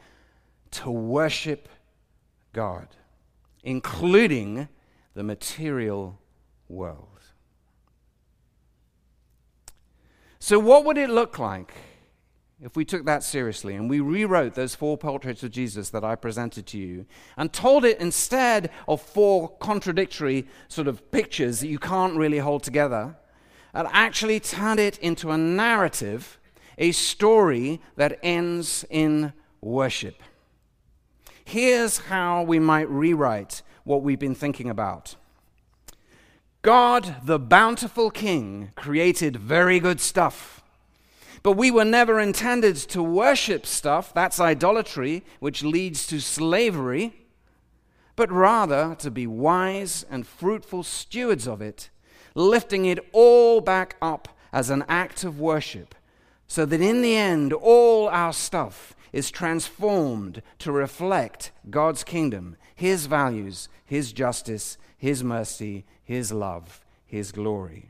to 0.71 0.89
worship 0.89 1.67
God, 2.53 2.87
including 3.63 4.69
the 5.13 5.23
material 5.23 6.19
world. 6.69 7.07
So, 10.39 10.57
what 10.57 10.85
would 10.85 10.97
it 10.97 11.09
look 11.09 11.37
like 11.37 11.73
if 12.63 12.75
we 12.75 12.85
took 12.85 13.05
that 13.05 13.23
seriously 13.23 13.75
and 13.75 13.89
we 13.89 13.99
rewrote 13.99 14.53
those 14.53 14.75
four 14.75 14.97
portraits 14.97 15.41
of 15.41 15.51
Jesus 15.51 15.89
that 15.89 16.03
I 16.03 16.15
presented 16.15 16.67
to 16.67 16.77
you 16.77 17.05
and 17.35 17.51
told 17.51 17.83
it 17.83 17.99
instead 17.99 18.69
of 18.87 19.01
four 19.01 19.49
contradictory 19.57 20.47
sort 20.67 20.87
of 20.87 21.11
pictures 21.11 21.59
that 21.61 21.67
you 21.67 21.79
can't 21.79 22.15
really 22.15 22.37
hold 22.37 22.63
together, 22.63 23.15
and 23.73 23.87
actually 23.91 24.39
turned 24.39 24.79
it 24.79 24.97
into 24.99 25.31
a 25.31 25.37
narrative, 25.37 26.39
a 26.77 26.91
story 26.91 27.81
that 27.95 28.19
ends 28.21 28.85
in 28.89 29.33
worship. 29.61 30.21
Here's 31.43 31.97
how 31.97 32.43
we 32.43 32.59
might 32.59 32.89
rewrite 32.89 33.61
what 33.83 34.03
we've 34.03 34.19
been 34.19 34.35
thinking 34.35 34.69
about. 34.69 35.15
God, 36.61 37.15
the 37.23 37.39
bountiful 37.39 38.11
King, 38.11 38.71
created 38.75 39.35
very 39.37 39.79
good 39.79 39.99
stuff. 39.99 40.60
But 41.43 41.53
we 41.53 41.71
were 41.71 41.85
never 41.85 42.19
intended 42.19 42.75
to 42.75 43.01
worship 43.01 43.65
stuff, 43.65 44.13
that's 44.13 44.39
idolatry, 44.39 45.23
which 45.39 45.63
leads 45.63 46.05
to 46.07 46.19
slavery, 46.19 47.13
but 48.15 48.31
rather 48.31 48.95
to 48.99 49.09
be 49.09 49.25
wise 49.25 50.05
and 50.09 50.27
fruitful 50.27 50.83
stewards 50.83 51.47
of 51.47 51.61
it, 51.61 51.89
lifting 52.35 52.85
it 52.85 52.99
all 53.11 53.59
back 53.59 53.95
up 54.01 54.37
as 54.53 54.69
an 54.69 54.85
act 54.87 55.23
of 55.23 55.39
worship, 55.39 55.95
so 56.47 56.65
that 56.65 56.81
in 56.81 57.01
the 57.01 57.15
end, 57.15 57.53
all 57.53 58.07
our 58.09 58.33
stuff 58.33 58.95
is 59.11 59.31
transformed 59.31 60.41
to 60.59 60.71
reflect 60.71 61.51
God's 61.69 62.03
kingdom, 62.03 62.55
His 62.75 63.07
values, 63.07 63.67
His 63.83 64.13
justice, 64.13 64.77
His 64.97 65.23
mercy, 65.23 65.85
His 66.03 66.31
love, 66.31 66.85
His 67.05 67.31
glory. 67.31 67.89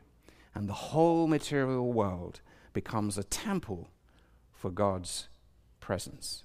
And 0.56 0.70
the 0.70 0.74
whole 0.74 1.28
material 1.28 1.92
world 1.92 2.42
becomes 2.74 3.18
a 3.18 3.24
temple 3.24 3.90
for 4.52 4.70
God's 4.70 5.28
presence. 5.80 6.44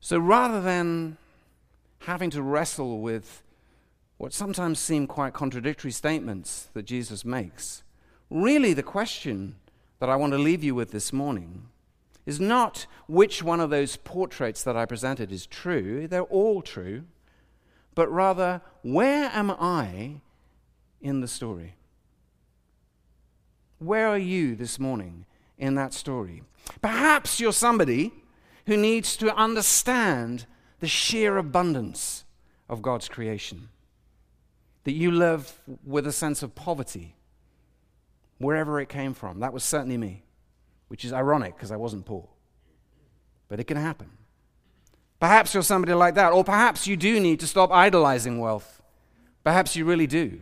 So 0.00 0.18
rather 0.18 0.62
than 0.62 1.18
having 2.00 2.30
to 2.30 2.42
wrestle 2.42 3.00
with 3.00 3.42
what 4.16 4.32
sometimes 4.32 4.78
seem 4.78 5.06
quite 5.06 5.34
contradictory 5.34 5.90
statements 5.90 6.70
that 6.72 6.86
Jesus 6.86 7.26
makes, 7.26 7.82
really 8.30 8.72
the 8.72 8.82
question 8.82 9.56
that 9.98 10.08
I 10.08 10.16
want 10.16 10.32
to 10.32 10.38
leave 10.38 10.64
you 10.64 10.74
with 10.74 10.92
this 10.92 11.12
morning 11.12 11.68
is 12.24 12.40
not 12.40 12.86
which 13.06 13.42
one 13.42 13.60
of 13.60 13.68
those 13.68 13.96
portraits 13.96 14.62
that 14.64 14.76
I 14.76 14.86
presented 14.86 15.30
is 15.30 15.46
true, 15.46 16.08
they're 16.08 16.22
all 16.22 16.62
true 16.62 17.04
but 17.98 18.12
rather, 18.12 18.62
where 18.82 19.28
am 19.34 19.50
I 19.50 20.20
in 21.00 21.20
the 21.20 21.26
story? 21.26 21.74
Where 23.80 24.06
are 24.06 24.16
you 24.16 24.54
this 24.54 24.78
morning 24.78 25.26
in 25.58 25.74
that 25.74 25.92
story? 25.92 26.44
Perhaps 26.80 27.40
you're 27.40 27.52
somebody 27.52 28.12
who 28.66 28.76
needs 28.76 29.16
to 29.16 29.34
understand 29.34 30.46
the 30.78 30.86
sheer 30.86 31.38
abundance 31.38 32.24
of 32.68 32.82
God's 32.82 33.08
creation. 33.08 33.68
That 34.84 34.92
you 34.92 35.10
live 35.10 35.60
with 35.84 36.06
a 36.06 36.12
sense 36.12 36.44
of 36.44 36.54
poverty, 36.54 37.16
wherever 38.38 38.78
it 38.78 38.88
came 38.88 39.12
from. 39.12 39.40
That 39.40 39.52
was 39.52 39.64
certainly 39.64 39.96
me, 39.96 40.22
which 40.86 41.04
is 41.04 41.12
ironic 41.12 41.56
because 41.56 41.72
I 41.72 41.76
wasn't 41.76 42.06
poor. 42.06 42.28
But 43.48 43.58
it 43.58 43.64
can 43.64 43.76
happen. 43.76 44.10
Perhaps 45.20 45.54
you're 45.54 45.62
somebody 45.62 45.94
like 45.94 46.14
that. 46.14 46.32
Or 46.32 46.44
perhaps 46.44 46.86
you 46.86 46.96
do 46.96 47.20
need 47.20 47.40
to 47.40 47.46
stop 47.46 47.72
idolizing 47.72 48.38
wealth. 48.38 48.80
Perhaps 49.44 49.76
you 49.76 49.84
really 49.84 50.06
do. 50.06 50.40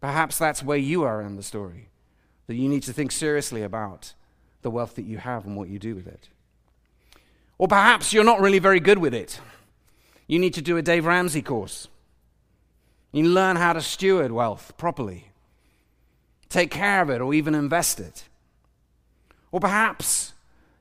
Perhaps 0.00 0.38
that's 0.38 0.62
where 0.62 0.78
you 0.78 1.02
are 1.02 1.20
in 1.20 1.36
the 1.36 1.42
story. 1.42 1.88
That 2.46 2.54
you 2.54 2.68
need 2.68 2.84
to 2.84 2.92
think 2.92 3.10
seriously 3.10 3.62
about 3.62 4.14
the 4.62 4.70
wealth 4.70 4.94
that 4.96 5.04
you 5.04 5.18
have 5.18 5.44
and 5.44 5.56
what 5.56 5.68
you 5.68 5.78
do 5.78 5.94
with 5.94 6.06
it. 6.06 6.28
Or 7.58 7.66
perhaps 7.66 8.12
you're 8.12 8.24
not 8.24 8.40
really 8.40 8.58
very 8.58 8.80
good 8.80 8.98
with 8.98 9.14
it. 9.14 9.40
You 10.26 10.38
need 10.38 10.54
to 10.54 10.62
do 10.62 10.76
a 10.76 10.82
Dave 10.82 11.06
Ramsey 11.06 11.42
course. 11.42 11.88
You 13.12 13.24
learn 13.24 13.56
how 13.56 13.72
to 13.72 13.80
steward 13.80 14.30
wealth 14.30 14.74
properly, 14.76 15.30
take 16.48 16.70
care 16.70 17.00
of 17.00 17.08
it, 17.08 17.20
or 17.20 17.32
even 17.32 17.54
invest 17.54 17.98
it. 17.98 18.24
Or 19.50 19.60
perhaps 19.60 20.34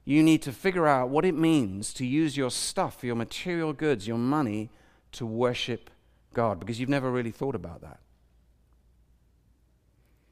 you 0.06 0.22
need 0.22 0.44
to 0.44 0.52
figure 0.52 0.88
out 0.88 1.10
what 1.10 1.26
it 1.26 1.34
means 1.34 1.92
to 1.96 2.06
use 2.06 2.38
your 2.38 2.52
stuff, 2.52 3.04
your 3.04 3.16
material 3.16 3.74
goods, 3.74 4.08
your 4.08 4.20
money 4.20 4.70
to 5.14 5.26
worship 5.26 5.90
God 6.34 6.60
because 6.60 6.80
you've 6.80 6.90
never 6.90 7.10
really 7.10 7.32
thought 7.32 7.56
about 7.56 7.82
that. 7.82 8.00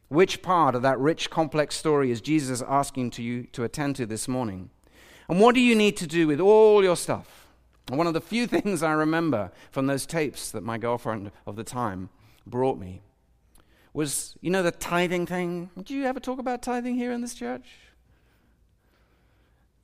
Which 0.09 0.43
part 0.43 0.75
of 0.75 0.83
that 0.83 0.99
rich, 0.99 1.31
complex 1.31 1.75
story 1.75 2.11
is 2.11 2.21
Jesus 2.21 2.61
asking 2.61 3.09
to 3.11 3.23
you 3.23 3.43
to 3.53 3.63
attend 3.63 3.95
to 3.95 4.05
this 4.05 4.27
morning? 4.27 4.69
And 5.27 5.39
what 5.39 5.55
do 5.55 5.61
you 5.61 5.73
need 5.73 5.97
to 5.97 6.05
do 6.05 6.27
with 6.27 6.39
all 6.39 6.83
your 6.83 6.95
stuff? 6.95 7.47
And 7.87 7.97
one 7.97 8.05
of 8.05 8.13
the 8.13 8.21
few 8.21 8.45
things 8.55 8.83
I 8.83 8.91
remember 8.91 9.51
from 9.71 9.87
those 9.87 10.05
tapes 10.05 10.51
that 10.51 10.63
my 10.63 10.77
girlfriend 10.77 11.31
of 11.47 11.55
the 11.55 11.63
time 11.63 12.09
brought 12.45 12.77
me 12.77 13.01
was, 13.91 14.35
you 14.41 14.51
know, 14.51 14.61
the 14.61 14.71
tithing 14.71 15.25
thing? 15.25 15.71
Do 15.81 15.95
you 15.95 16.05
ever 16.05 16.19
talk 16.19 16.37
about 16.37 16.61
tithing 16.61 16.95
here 16.95 17.11
in 17.11 17.21
this 17.21 17.33
church? 17.33 17.65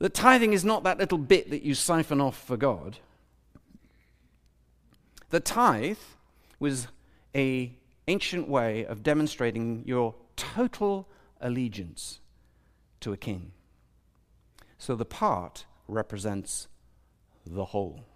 The 0.00 0.08
tithing 0.08 0.54
is 0.54 0.64
not 0.64 0.82
that 0.84 0.98
little 0.98 1.18
bit 1.18 1.50
that 1.50 1.62
you 1.62 1.74
siphon 1.74 2.22
off 2.22 2.42
for 2.42 2.56
God. 2.56 2.96
The 5.28 5.40
tithe 5.40 5.98
was 6.58 6.88
a 7.36 7.76
ancient 8.08 8.48
way 8.48 8.84
of 8.86 9.02
demonstrating 9.02 9.82
your 9.86 10.14
total 10.36 11.06
allegiance 11.40 12.18
to 13.00 13.12
a 13.12 13.16
king. 13.16 13.52
So 14.78 14.96
the 14.96 15.04
part 15.04 15.66
represents 15.86 16.66
the 17.46 17.66
whole. 17.66 18.06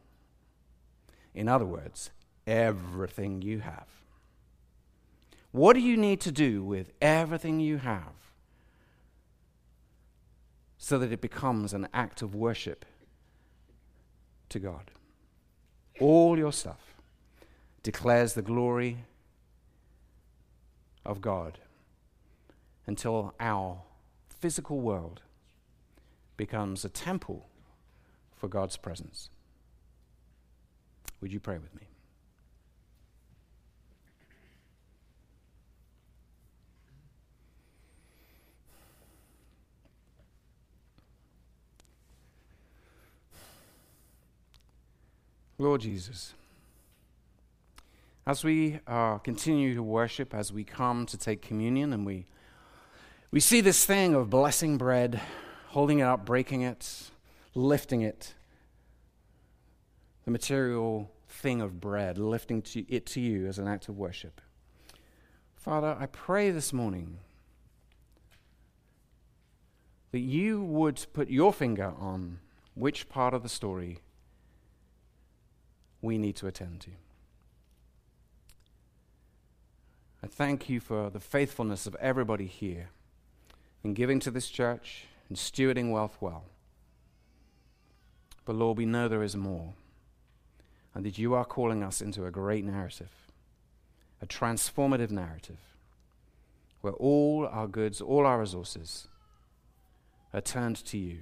In 1.35 1.49
other 1.49 1.67
words, 1.67 2.11
everything 2.47 3.43
you 3.43 3.61
have. 3.61 3.89
What 5.53 5.75
do 5.75 5.81
you 5.81 5.99
need 5.99 6.21
to 6.23 6.33
do 6.33 6.65
with 6.65 6.93
everything 7.03 7.61
you 7.61 7.77
have 7.77 8.24
so 10.85 10.99
that 10.99 11.11
it 11.11 11.23
becomes 11.23 11.73
an 11.73 11.89
act 11.95 12.21
of 12.21 12.35
worship 12.35 12.85
to 14.51 14.59
God? 14.59 14.91
All 15.99 16.37
your 16.37 16.53
stuff 16.53 16.97
declares 17.83 18.35
the 18.35 18.43
glory 18.43 18.99
of 21.03 21.23
God 21.23 21.59
until 22.87 23.35
our 23.41 23.81
physical 24.29 24.79
world 24.79 25.23
becomes 26.37 26.85
a 26.85 26.91
temple 26.91 27.49
for 28.37 28.47
God's 28.47 28.77
presence. 28.77 29.31
Would 31.23 31.33
you 31.33 31.41
pray 31.41 31.57
with 31.57 31.75
me? 31.75 31.87
Lord 45.65 45.81
Jesus, 45.81 46.35
as 48.27 48.45
we 48.45 48.81
uh, 48.87 49.17
continue 49.17 49.75
to 49.75 49.83
worship, 49.83 50.35
as 50.35 50.53
we 50.53 50.63
come 50.63 51.07
to 51.07 51.17
take 51.17 51.41
communion, 51.41 51.95
and 51.95 52.05
we, 52.05 52.27
we 53.31 53.41
see 53.41 53.63
this 53.63 53.87
thing 53.87 54.15
of 54.15 54.29
blessing 54.29 54.77
bread, 54.77 55.23
holding 55.69 56.01
it 56.01 56.03
up, 56.03 56.27
breaking 56.27 56.61
it, 56.61 57.09
lifting 57.55 58.03
it, 58.03 58.35
the 60.27 60.31
material 60.31 61.11
thing 61.31 61.63
of 61.63 61.81
bread, 61.81 62.19
lifting 62.19 62.61
to 62.61 62.81
it 62.93 63.07
to 63.07 63.21
you 63.23 63.47
as 63.47 63.59
an 63.59 63.67
act 63.67 63.89
of 63.89 63.97
worship. 63.97 64.43
Father, 65.57 65.97
I 65.99 66.05
pray 66.05 66.51
this 66.51 66.75
morning 66.75 67.21
that 70.13 70.21
you 70.21 70.63
would 70.63 71.07
put 71.15 71.31
your 71.31 71.55
finger 71.55 71.95
on 71.99 72.41
which 72.75 73.09
part 73.09 73.33
of 73.33 73.43
the 73.43 73.49
story 73.49 74.01
we 76.05 76.19
need 76.19 76.37
to 76.37 76.47
attend 76.47 76.81
to. 76.83 76.91
I 80.23 80.27
thank 80.27 80.69
you 80.69 80.81
for 80.81 81.11
the 81.11 81.21
faithfulness 81.21 81.87
of 81.87 81.95
everybody 81.97 82.47
here 82.47 82.91
in 83.83 83.95
giving 83.95 84.21
to 84.21 84.31
this 84.31 84.49
church 84.49 85.05
and 85.29 85.37
stewarding 85.37 85.91
wealth 85.91 86.17
well. 86.21 86.45
But 88.45 88.57
Lord, 88.57 88.79
we 88.79 88.87
know 88.87 89.09
there 89.09 89.23
is 89.23 89.37
more, 89.37 89.75
and 90.95 91.05
that 91.05 91.19
you 91.19 91.35
are 91.35 91.45
calling 91.45 91.83
us 91.83 92.01
into 92.01 92.25
a 92.25 92.31
great 92.31 92.65
narrative, 92.65 93.11
a 94.23 94.27
transformative 94.27 95.11
narrative, 95.11 95.59
where 96.81 96.95
all 96.95 97.47
our 97.51 97.67
goods, 97.67 98.01
all 98.01 98.27
our 98.27 98.41
resources 98.41 99.09
are 100.33 100.41
turned 100.41 100.77
to 100.87 100.99
you 100.99 101.19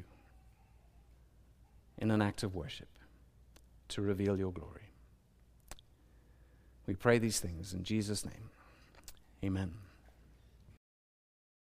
in 1.98 2.10
an 2.10 2.22
act 2.22 2.42
of 2.42 2.54
worship 2.54 2.91
to 3.92 4.02
reveal 4.02 4.38
your 4.38 4.52
glory. 4.52 4.90
We 6.86 6.94
pray 6.94 7.18
these 7.18 7.40
things 7.40 7.72
in 7.72 7.84
Jesus' 7.84 8.24
name. 8.24 8.50
Amen. 9.44 9.72